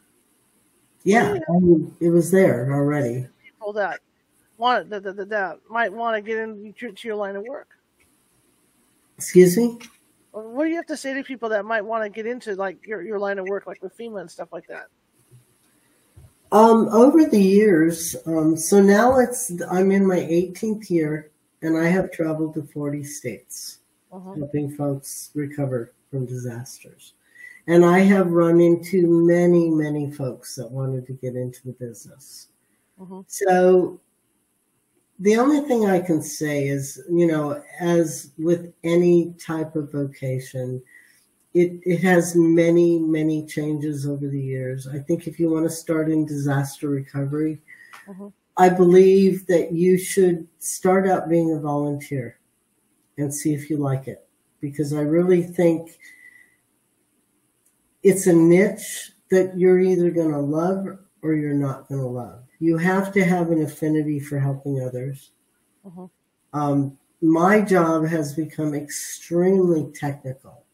[1.04, 3.26] yeah, I mean, it was there already.
[3.42, 4.00] People that
[4.59, 7.68] want that, that, that might want to get into your line of work.
[9.16, 9.78] Excuse me.
[10.43, 12.87] What do you have to say to people that might want to get into like
[12.87, 14.89] your, your line of work, like with FEMA and stuff like that?
[16.53, 21.30] Um, over the years, um, so now it's I'm in my 18th year,
[21.62, 23.78] and I have traveled to 40 states,
[24.12, 24.34] uh-huh.
[24.34, 27.14] helping folks recover from disasters.
[27.66, 32.49] And I have run into many, many folks that wanted to get into the business.
[33.01, 33.22] Uh-huh.
[33.26, 33.99] So
[35.18, 40.82] the only thing I can say is, you know, as with any type of vocation,
[41.54, 44.86] it, it has many, many changes over the years.
[44.86, 47.62] I think if you want to start in disaster recovery,
[48.06, 48.28] mm-hmm.
[48.58, 52.38] I believe that you should start out being a volunteer
[53.16, 54.28] and see if you like it.
[54.60, 55.98] Because I really think
[58.02, 60.86] it's a niche that you're either going to love
[61.22, 65.30] or you're not going to love you have to have an affinity for helping others.
[65.86, 66.07] Uh-huh.
[66.52, 70.64] Um, my job has become extremely technical.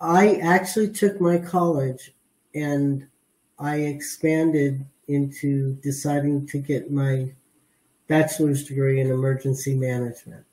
[0.00, 2.14] I actually took my college
[2.54, 3.06] and
[3.58, 7.32] I expanded into deciding to get my
[8.08, 10.44] bachelor's degree in emergency management.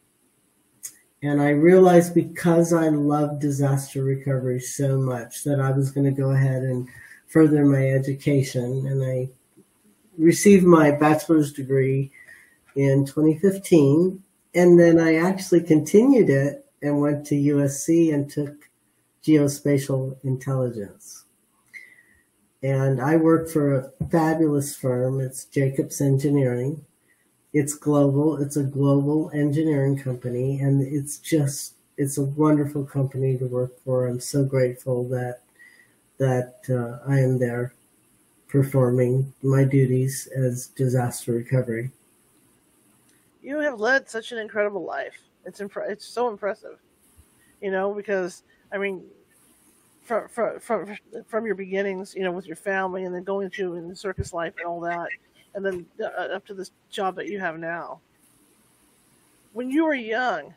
[1.22, 6.22] And I realized because I love disaster recovery so much that I was going to
[6.22, 6.88] go ahead and
[7.28, 8.86] further my education.
[8.88, 9.30] And I
[10.18, 12.12] received my bachelor's degree
[12.76, 14.22] in 2015.
[14.56, 18.70] And then I actually continued it and went to USC and took
[19.24, 21.26] geospatial intelligence.
[22.62, 25.20] And I work for a fabulous firm.
[25.20, 26.86] It's Jacobs Engineering.
[27.52, 28.42] It's global.
[28.42, 30.60] It's a global engineering company.
[30.60, 34.08] And it's just, it's a wonderful company to work for.
[34.08, 35.42] I'm so grateful that,
[36.20, 37.74] that uh, I am there
[38.54, 41.90] performing my duties as disaster recovery.
[43.42, 45.18] You have led such an incredible life.
[45.44, 46.78] It's impre- it's so impressive,
[47.62, 49.04] you know, because I mean,
[50.04, 50.96] from from from
[51.28, 54.34] from your beginnings, you know, with your family, and then going to in the circus
[54.34, 55.08] life and all that,
[55.56, 58.00] and then uh, up to this job that you have now.
[59.54, 60.54] When you were young,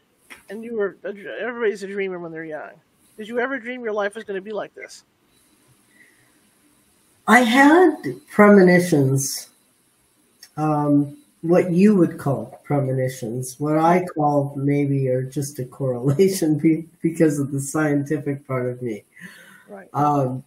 [0.50, 2.72] and you were everybody's a dreamer when they're young.
[3.16, 5.04] Did you ever dream your life was going to be like this?
[7.28, 9.48] I had premonitions,
[10.56, 13.58] um, what you would call premonitions.
[13.58, 19.04] What I call maybe are just a correlation because of the scientific part of me.
[19.68, 19.88] Right.
[19.92, 20.44] Um,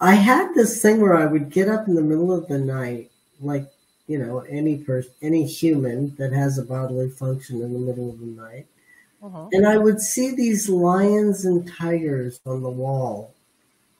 [0.00, 3.10] I had this thing where I would get up in the middle of the night,
[3.40, 3.66] like
[4.06, 8.20] you know any person, any human that has a bodily function in the middle of
[8.20, 8.66] the night,
[9.22, 9.48] uh-huh.
[9.52, 13.34] and I would see these lions and tigers on the wall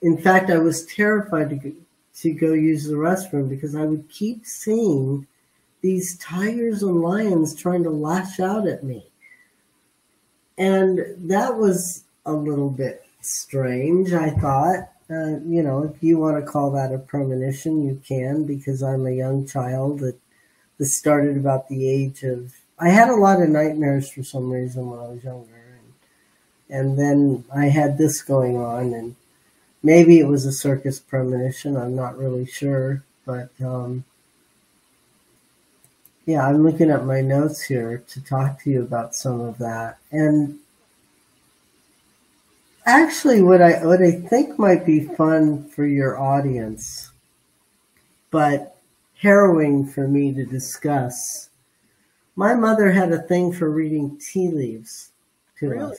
[0.02, 1.72] in fact, I was terrified to go,
[2.20, 5.26] to go use the restroom because I would keep seeing
[5.82, 9.06] these tigers and lions trying to lash out at me.
[10.58, 14.90] And that was a little bit strange, I thought.
[15.08, 19.06] Uh, you know, if you want to call that a premonition, you can, because I'm
[19.06, 20.18] a young child that
[20.78, 22.52] this started about the age of.
[22.78, 25.78] I had a lot of nightmares for some reason when I was younger.
[26.68, 29.14] And, and then I had this going on, and
[29.86, 31.76] maybe it was a circus premonition.
[31.76, 34.04] I'm not really sure, but um,
[36.26, 39.98] yeah, I'm looking at my notes here to talk to you about some of that.
[40.10, 40.58] And
[42.84, 47.12] actually, what I what I think might be fun for your audience,
[48.32, 48.76] but
[49.14, 51.48] harrowing for me to discuss.
[52.34, 55.12] My mother had a thing for reading tea leaves
[55.60, 55.92] to really?
[55.92, 55.98] us.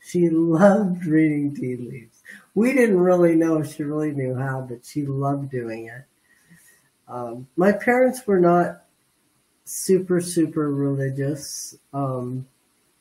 [0.00, 2.17] She loved reading tea leaves
[2.54, 6.04] we didn't really know if she really knew how, but she loved doing it.
[7.06, 8.82] Um, my parents were not
[9.64, 11.76] super, super religious.
[11.92, 12.46] Um,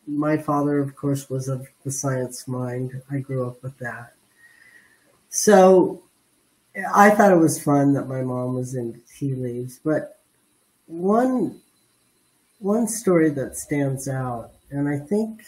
[0.06, 3.02] my father, of course, was of the science mind.
[3.12, 4.14] I grew up with that.
[5.30, 6.02] So
[6.94, 9.80] I thought it was fun that my mom was in tea leaves.
[9.84, 10.20] But
[10.86, 11.60] one,
[12.60, 15.44] one story that stands out and I think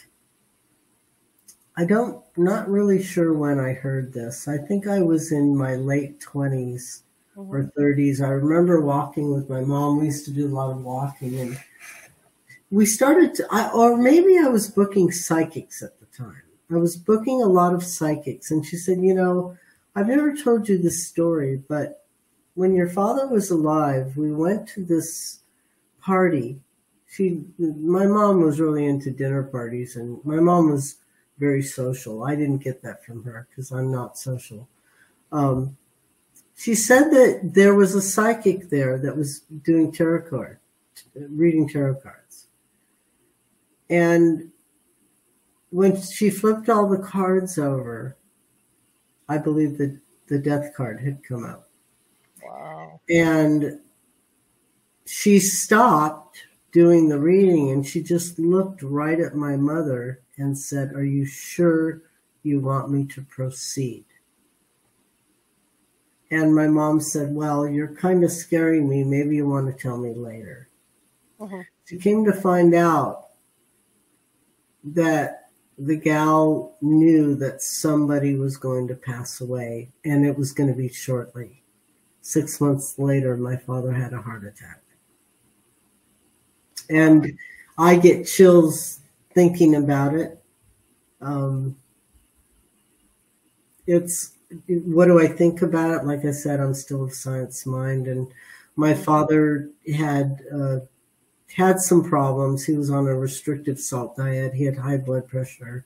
[1.80, 4.46] I don't not really sure when I heard this.
[4.46, 7.04] I think I was in my late 20s
[7.34, 7.50] mm-hmm.
[7.50, 8.20] or 30s.
[8.20, 9.98] I remember walking with my mom.
[9.98, 11.58] We used to do a lot of walking and
[12.70, 16.42] we started to, I, or maybe I was booking psychics at the time.
[16.70, 19.56] I was booking a lot of psychics and she said, "You know,
[19.96, 22.04] I've never told you this story, but
[22.56, 25.40] when your father was alive, we went to this
[26.02, 26.60] party.
[27.08, 30.96] She, my mom was really into dinner parties, and my mom was
[31.40, 32.22] very social.
[32.22, 34.68] I didn't get that from her because I'm not social.
[35.32, 35.76] Um,
[36.54, 40.58] she said that there was a psychic there that was doing tarot card,
[41.14, 42.48] reading tarot cards.
[43.88, 44.52] And
[45.70, 48.16] when she flipped all the cards over,
[49.28, 51.64] I believe that the death card had come out.
[52.44, 53.00] Wow.
[53.08, 53.80] And
[55.06, 56.36] she stopped
[56.72, 61.24] doing the reading and she just looked right at my mother and said, Are you
[61.24, 62.02] sure
[62.42, 64.04] you want me to proceed?
[66.30, 69.04] And my mom said, Well, you're kind of scaring me.
[69.04, 70.68] Maybe you want to tell me later.
[71.40, 71.62] Uh-huh.
[71.86, 73.30] She came to find out
[74.84, 80.68] that the gal knew that somebody was going to pass away and it was going
[80.68, 81.62] to be shortly.
[82.20, 84.82] Six months later, my father had a heart attack.
[86.90, 87.38] And
[87.78, 88.99] I get chills
[89.34, 90.42] thinking about it.
[91.20, 91.76] Um,
[93.86, 94.32] it's
[94.68, 96.06] what do I think about it?
[96.06, 98.28] Like I said, I'm still of science mind, and
[98.76, 100.80] my father had uh,
[101.54, 102.64] had some problems.
[102.64, 104.54] He was on a restrictive salt diet.
[104.54, 105.84] He had high blood pressure.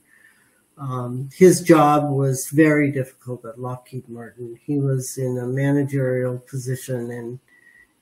[0.76, 4.58] Um, his job was very difficult at Lockheed Martin.
[4.64, 7.38] He was in a managerial position, and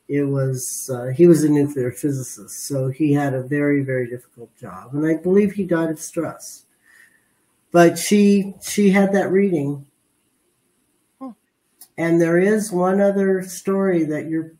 [0.09, 4.55] it was uh, he was a nuclear physicist, so he had a very very difficult
[4.57, 6.65] job, and I believe he died of stress.
[7.71, 9.87] But she she had that reading,
[11.97, 14.53] and there is one other story that you're,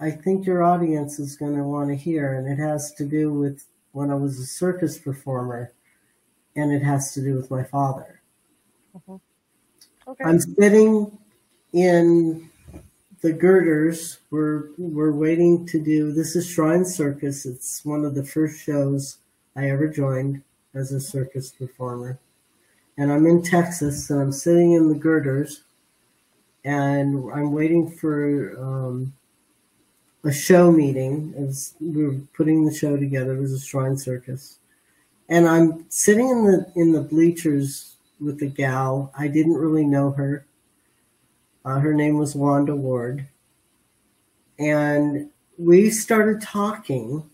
[0.00, 3.32] I think your audience is going to want to hear, and it has to do
[3.32, 5.72] with when I was a circus performer,
[6.56, 8.20] and it has to do with my father.
[8.96, 9.16] Mm-hmm.
[10.10, 10.24] Okay.
[10.24, 11.16] I'm sitting
[11.72, 12.49] in
[13.20, 17.44] the girders we're we're waiting to do this is shrine circus.
[17.44, 19.18] It's one of the first shows
[19.56, 20.42] i ever joined
[20.74, 22.18] as a circus performer.
[22.96, 25.64] And i'm in texas and i'm sitting in the girders
[26.64, 29.12] and i'm waiting for um,
[30.24, 31.34] a show meeting.
[31.36, 33.36] As we are putting the show together.
[33.36, 34.58] It was a shrine circus.
[35.28, 39.12] And i'm sitting in the in the bleachers with the gal.
[39.18, 40.46] I didn't really know her
[41.64, 43.26] uh, her name was Wanda Ward.
[44.58, 47.28] And we started talking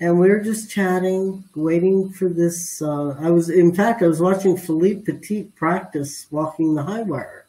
[0.00, 2.82] and we were just chatting, waiting for this.
[2.82, 7.46] Uh, I was, in fact, I was watching Philippe Petit practice walking the high wire.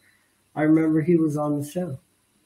[0.55, 1.99] I remember he was on the show.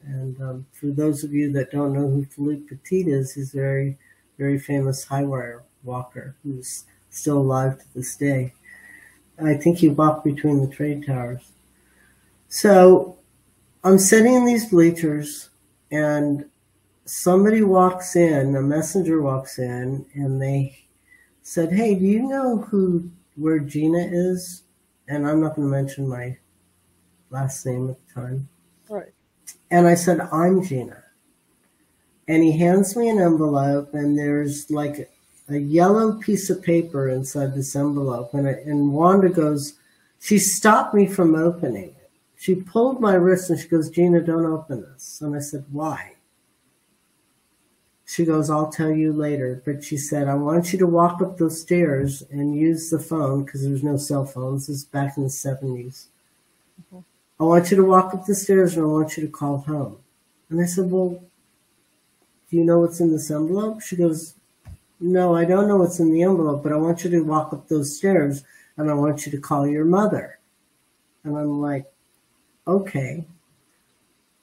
[0.03, 3.57] And um, for those of you that don't know who Philippe Petit is, he's a
[3.57, 3.97] very,
[4.37, 8.53] very famous high wire walker who's still alive to this day.
[9.37, 11.51] I think he walked between the trade towers.
[12.47, 13.18] So
[13.83, 15.49] I'm sitting in these bleachers
[15.91, 16.45] and
[17.05, 20.77] somebody walks in, a messenger walks in, and they
[21.41, 24.63] said, Hey, do you know who where Gina is?
[25.07, 26.37] And I'm not gonna mention my
[27.29, 28.49] last name at the time.
[28.89, 29.13] Right.
[29.71, 31.03] And I said, I'm Gina.
[32.27, 35.09] And he hands me an envelope and there's like
[35.47, 38.33] a yellow piece of paper inside this envelope.
[38.33, 39.73] And, and Wanda goes,
[40.19, 41.95] she stopped me from opening
[42.39, 45.19] she pulled my wrist and she goes, Gina, don't open this.
[45.19, 46.13] And I said, why?
[48.05, 49.61] She goes, I'll tell you later.
[49.65, 53.43] But she said, I want you to walk up those stairs and use the phone
[53.43, 54.67] because there's no cell phones.
[54.67, 56.05] This is back in the 70s.
[56.81, 56.99] Mm-hmm.
[57.41, 59.97] I want you to walk up the stairs and I want you to call home.
[60.49, 61.21] And I said, well,
[62.49, 63.81] do you know what's in this envelope?
[63.81, 64.35] She goes,
[65.01, 67.67] no, I don't know what's in the envelope, but I want you to walk up
[67.67, 68.45] those stairs
[68.77, 70.39] and I want you to call your mother.
[71.25, 71.85] And I'm like,
[72.67, 73.25] okay.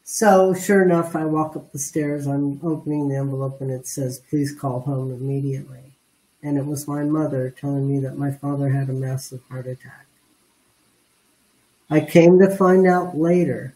[0.05, 2.27] So sure enough, I walk up the stairs.
[2.27, 5.97] I'm opening the envelope and it says, please call home immediately.
[6.43, 10.07] And it was my mother telling me that my father had a massive heart attack.
[11.91, 13.75] I came to find out later,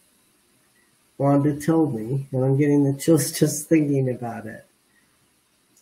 [1.19, 4.65] Wanda told me, and I'm getting the chills just thinking about it.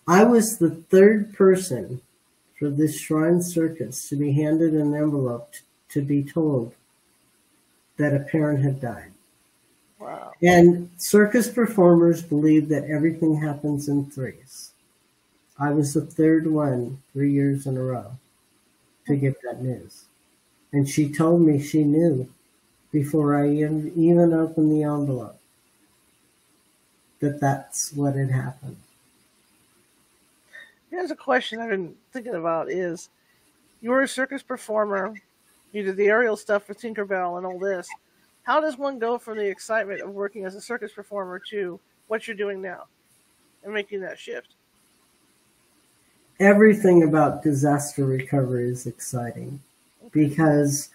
[0.07, 2.01] I was the third person
[2.59, 5.53] for this shrine circus to be handed an envelope
[5.91, 6.75] to be told
[7.99, 9.13] that a parent had died.
[9.99, 10.33] Wow.
[10.43, 14.73] And circus performers believe that everything happens in threes.
[15.59, 18.13] I was the third one three years in a row
[19.07, 20.05] to get that news.
[20.73, 22.29] And she told me she knew
[22.93, 25.39] before I even opened the envelope
[27.21, 28.77] that that's what had happened.
[30.91, 33.09] Here's a question I've been thinking about is
[33.81, 35.15] you were a circus performer,
[35.73, 37.89] you did the aerial stuff for Tinkerbell and all this.
[38.43, 42.27] How does one go from the excitement of working as a circus performer to what
[42.27, 42.85] you're doing now
[43.63, 44.55] and making that shift?
[46.41, 49.61] Everything about disaster recovery is exciting
[50.13, 50.89] because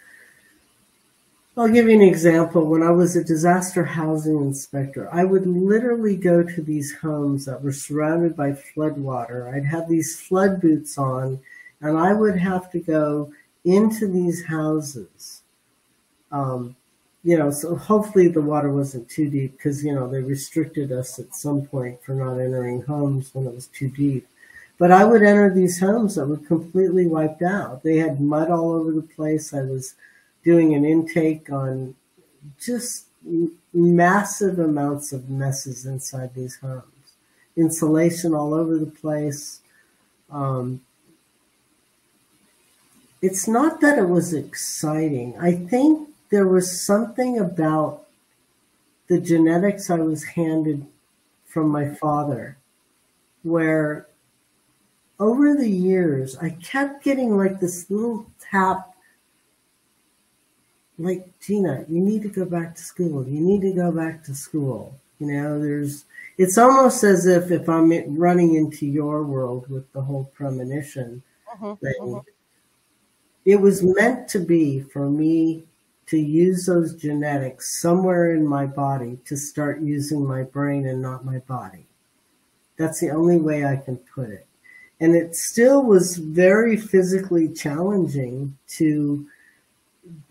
[1.56, 2.66] I'll give you an example.
[2.66, 7.62] When I was a disaster housing inspector, I would literally go to these homes that
[7.62, 9.48] were surrounded by flood water.
[9.54, 11.40] I'd have these flood boots on,
[11.82, 13.32] and I would have to go
[13.66, 15.42] into these houses.
[16.32, 16.76] Um,
[17.24, 21.20] you know, so hopefully the water wasn't too deep because, you know, they restricted us
[21.20, 24.28] at some point for not entering homes when it was too deep.
[24.78, 27.84] But I would enter these homes that were completely wiped out.
[27.84, 29.54] They had mud all over the place.
[29.54, 29.96] I was
[30.44, 31.96] doing an intake on
[32.60, 33.06] just
[33.74, 36.84] massive amounts of messes inside these homes.
[37.56, 39.62] Insulation all over the place.
[40.30, 40.82] Um,
[43.24, 45.34] it's not that it was exciting.
[45.40, 48.06] I think there was something about
[49.08, 50.86] the genetics I was handed
[51.46, 52.58] from my father
[53.44, 54.08] where
[55.22, 58.94] over the years I kept getting like this little tap
[60.98, 63.26] like Gina, you need to go back to school.
[63.26, 65.00] You need to go back to school.
[65.20, 66.04] You know, there's
[66.38, 71.76] it's almost as if if I'm running into your world with the whole premonition uh-huh,
[71.76, 72.22] thing, uh-huh.
[73.46, 75.64] It was meant to be for me
[76.08, 81.26] to use those genetics somewhere in my body to start using my brain and not
[81.26, 81.86] my body.
[82.78, 84.46] That's the only way I can put it.
[85.00, 89.28] And it still was very physically challenging to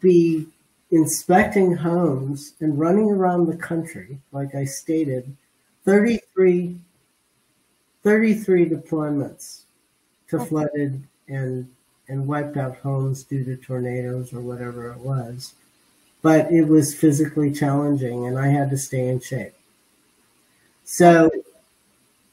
[0.00, 0.46] be
[0.90, 5.34] inspecting homes and running around the country, like I stated,
[5.84, 6.78] 33,
[8.02, 9.62] 33 deployments
[10.28, 11.68] to flooded and
[12.12, 15.54] and wiped out homes due to tornadoes or whatever it was.
[16.20, 19.54] But it was physically challenging and I had to stay in shape.
[20.84, 21.30] So,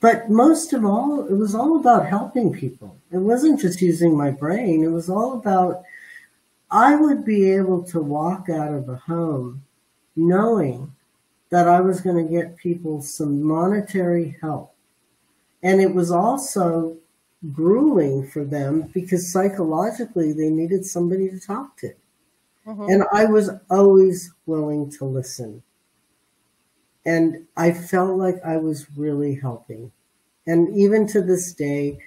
[0.01, 2.97] but most of all, it was all about helping people.
[3.11, 4.83] It wasn't just using my brain.
[4.83, 5.83] It was all about
[6.69, 9.63] I would be able to walk out of a home
[10.17, 10.93] knowing
[11.51, 14.75] that I was going to get people some monetary help.
[15.63, 16.97] And it was also
[17.53, 21.93] grueling for them because psychologically they needed somebody to talk to.
[22.67, 22.89] Mm-hmm.
[22.89, 25.63] And I was always willing to listen.
[27.05, 29.91] And I felt like I was really helping.
[30.45, 31.99] And even to this day,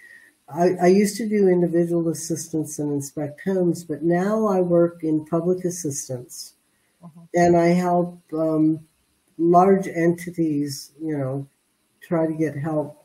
[0.48, 5.24] I, I, used to do individual assistance and inspect homes, but now I work in
[5.24, 6.54] public assistance
[7.02, 7.22] uh-huh.
[7.34, 8.80] and I help um,
[9.38, 11.46] large entities, you know,
[12.02, 13.04] try to get help,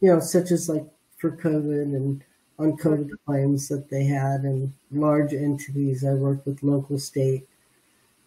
[0.00, 0.86] you know, such as like
[1.18, 2.22] for COVID and
[2.58, 6.04] on COVID claims that they had and large entities.
[6.04, 7.46] I work with local, state,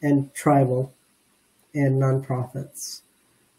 [0.01, 0.93] and tribal
[1.73, 3.01] and nonprofits.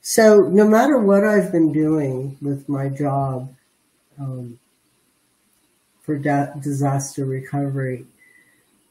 [0.01, 3.55] So no matter what I've been doing with my job,
[4.19, 4.59] um,
[6.03, 8.05] for disaster recovery.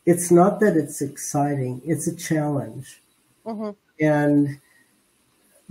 [0.06, 3.02] It's not that it's exciting, it's a challenge.
[3.46, 3.72] Mm-hmm.
[4.04, 4.60] And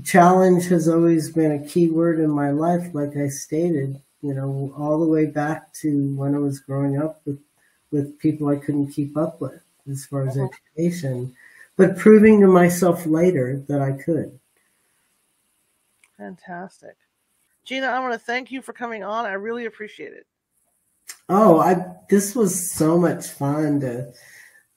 [0.04, 4.72] challenge has always been a key word in my life, like I stated, you know,
[4.76, 7.38] all the way back to when I was growing up with,
[7.90, 10.46] with people I couldn't keep up with as far as mm-hmm.
[10.76, 11.34] education,
[11.76, 14.38] but proving to myself later that I could.
[16.16, 16.96] Fantastic.
[17.64, 19.26] Gina, I want to thank you for coming on.
[19.26, 20.26] I really appreciate it.
[21.28, 24.12] Oh, I this was so much fun to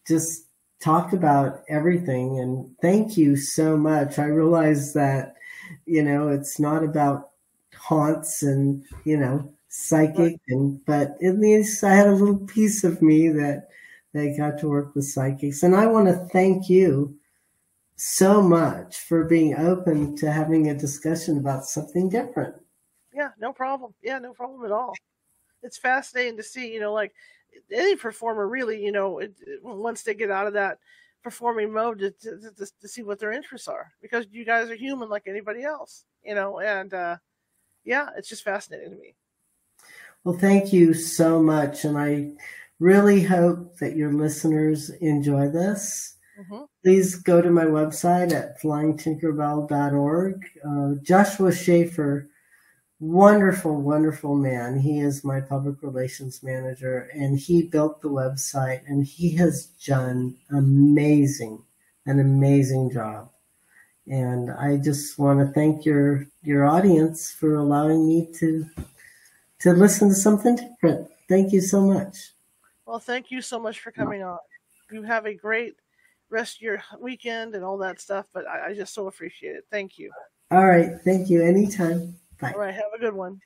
[0.08, 0.46] just
[0.80, 4.20] talk about everything and thank you so much.
[4.20, 5.36] I realize that
[5.86, 7.32] you know, it's not about
[7.84, 13.02] haunts and, you know, psychic and but at least I had a little piece of
[13.02, 13.70] me that
[14.14, 17.18] they got to work with psychics and I want to thank you
[17.96, 22.56] so much for being open to having a discussion about something different.
[23.14, 23.94] Yeah, no problem.
[24.04, 24.94] Yeah, no problem at all
[25.64, 27.14] it's fascinating to see, you know, like
[27.72, 29.34] any performer really, you know, it,
[29.64, 30.78] once they get out of that
[31.24, 34.76] performing mode to, to, to, to, see what their interests are because you guys are
[34.76, 37.16] human like anybody else, you know, and uh,
[37.84, 39.16] yeah, it's just fascinating to me.
[40.24, 41.84] Well, thank you so much.
[41.86, 42.32] And I
[42.80, 46.16] really hope that your listeners enjoy this.
[46.40, 46.64] Mm-hmm.
[46.84, 50.46] Please go to my website at flyingtinkerbell.org.
[50.66, 52.30] Uh, Joshua Schaefer
[53.04, 54.80] wonderful, wonderful man.
[54.80, 60.38] He is my public relations manager and he built the website and he has done
[60.50, 61.62] amazing,
[62.06, 63.30] an amazing job.
[64.08, 68.66] And I just want to thank your, your audience for allowing me to,
[69.60, 71.10] to listen to something different.
[71.30, 72.32] Thank you so much.
[72.86, 74.38] Well, thank you so much for coming on.
[74.92, 75.76] You have a great
[76.30, 79.66] rest of your weekend and all that stuff, but I, I just so appreciate it.
[79.72, 80.12] Thank you.
[80.52, 81.00] All right.
[81.06, 81.42] Thank you.
[81.42, 82.16] Anytime.
[82.42, 82.52] Bye.
[82.52, 82.74] All right.
[82.74, 83.40] Have a good one.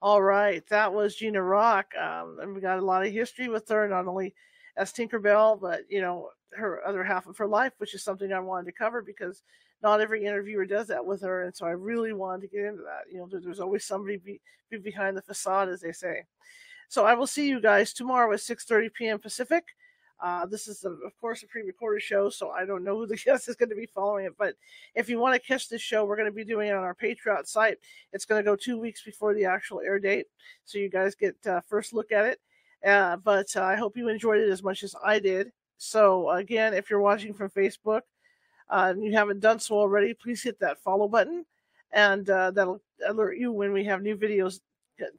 [0.00, 0.66] All right.
[0.68, 1.92] That was Gina Rock.
[2.00, 4.34] Um, and we got a lot of history with her, not only
[4.76, 8.40] as Tinkerbell, but, you know, her other half of her life, which is something I
[8.40, 9.42] wanted to cover because
[9.82, 11.44] not every interviewer does that with her.
[11.44, 13.10] And so I really wanted to get into that.
[13.10, 14.40] You know, there's always somebody be,
[14.70, 16.24] be behind the facade, as they say.
[16.88, 19.18] So I will see you guys tomorrow at 6:30 p.m.
[19.18, 19.64] Pacific.
[20.22, 23.48] Uh, this is, of course, a pre-recorded show, so I don't know who the guest
[23.48, 24.34] is going to be following it.
[24.38, 24.54] But
[24.94, 26.94] if you want to catch this show, we're going to be doing it on our
[26.94, 27.78] Patreon site.
[28.12, 30.26] It's going to go two weeks before the actual air date,
[30.64, 32.40] so you guys get uh, first look at it.
[32.86, 35.50] Uh, but uh, I hope you enjoyed it as much as I did.
[35.84, 38.02] So again, if you're watching from Facebook
[38.70, 41.44] uh, and you haven't done so already, please hit that follow button,
[41.92, 44.60] and uh, that'll alert you when we have new videos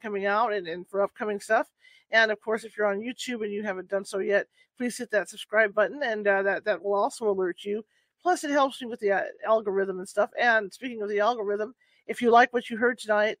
[0.02, 1.68] coming out and, and for upcoming stuff.
[2.10, 5.10] And of course, if you're on YouTube and you haven't done so yet, please hit
[5.12, 7.84] that subscribe button, and uh, that that will also alert you.
[8.20, 10.30] Plus, it helps me with the uh, algorithm and stuff.
[10.38, 11.74] And speaking of the algorithm,
[12.06, 13.38] if you like what you heard tonight,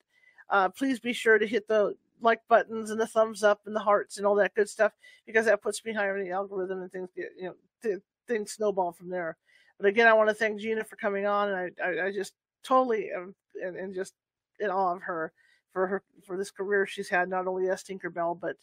[0.50, 3.80] uh, please be sure to hit the like buttons and the thumbs up and the
[3.80, 4.92] hearts and all that good stuff
[5.26, 8.52] because that puts me higher in the algorithm and things get you know th- things
[8.52, 9.36] snowball from there.
[9.78, 12.34] But again, I want to thank Gina for coming on, and I I, I just
[12.62, 14.14] totally am and, and just
[14.60, 15.32] in awe of her
[15.72, 18.56] for her for this career she's had, not only as Tinkerbell but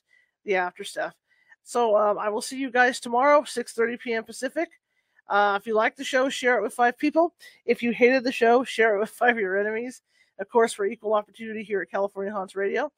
[0.46, 1.14] the after stuff.
[1.64, 4.24] So um, I will see you guys tomorrow, 6:30 p.m.
[4.24, 4.70] Pacific.
[5.30, 7.34] Uh, if you like the show, share it with five people.
[7.66, 10.02] If you hated the show, share it with five of your enemies.
[10.40, 12.92] Of course, for equal opportunity here at California Haunts Radio.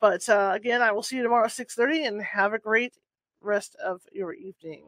[0.00, 2.94] But uh, again, I will see you tomorrow at 6:30, and have a great
[3.40, 4.84] rest of your evening.